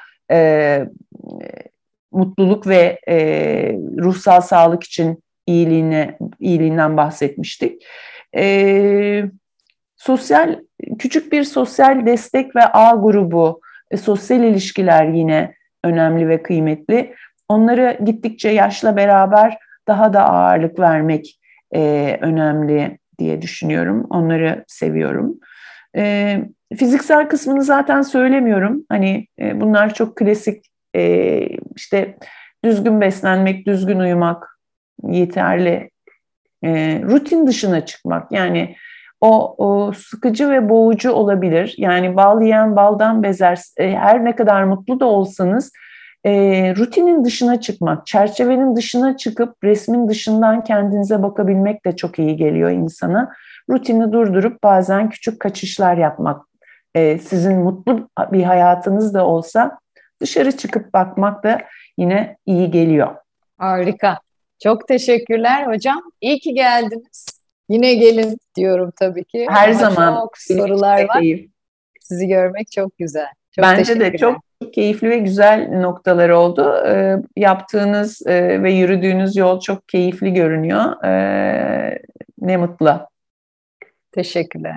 [2.11, 2.99] mutluluk ve
[4.01, 7.85] ruhsal sağlık için iyiliğine iyiliğinden bahsetmiştik.
[9.97, 10.59] Sosyal
[10.99, 13.61] küçük bir sosyal destek ve ağ grubu,
[14.01, 17.13] sosyal ilişkiler yine önemli ve kıymetli.
[17.49, 21.39] Onları gittikçe yaşla beraber daha da ağırlık vermek
[21.75, 24.07] e, önemli diye düşünüyorum.
[24.09, 25.39] Onları seviyorum.
[25.95, 26.39] E,
[26.77, 28.85] fiziksel kısmını zaten söylemiyorum.
[28.89, 30.65] Hani e, bunlar çok klasik
[30.95, 31.39] e,
[31.75, 32.17] işte
[32.65, 34.59] düzgün beslenmek, düzgün uyumak
[35.03, 35.89] yeterli.
[36.63, 38.75] E, rutin dışına çıkmak yani
[39.21, 41.75] o, o sıkıcı ve boğucu olabilir.
[41.77, 43.59] Yani bal yiyen baldan bezer.
[43.77, 45.71] E, her ne kadar mutlu da olsanız
[46.25, 46.31] e,
[46.75, 53.31] rutinin dışına çıkmak, çerçevenin dışına çıkıp resmin dışından kendinize bakabilmek de çok iyi geliyor insana.
[53.69, 56.45] Rutini durdurup bazen küçük kaçışlar yapmak,
[56.95, 59.79] e, sizin mutlu bir hayatınız da olsa
[60.21, 61.61] dışarı çıkıp bakmak da
[61.97, 63.15] yine iyi geliyor.
[63.57, 64.19] Harika.
[64.63, 66.01] Çok teşekkürler hocam.
[66.21, 67.25] İyi ki geldiniz.
[67.69, 69.47] Yine gelin diyorum tabii ki.
[69.49, 70.21] Her Ama zaman.
[70.21, 71.23] Çok sorular var.
[72.01, 73.27] Sizi görmek çok güzel.
[73.55, 74.43] Çok Bence de çok
[74.73, 76.85] keyifli ve güzel noktalar oldu.
[76.87, 81.03] E, yaptığınız e, ve yürüdüğünüz yol çok keyifli görünüyor.
[81.03, 82.01] E,
[82.37, 82.99] ne mutlu.
[84.11, 84.75] Teşekkürler.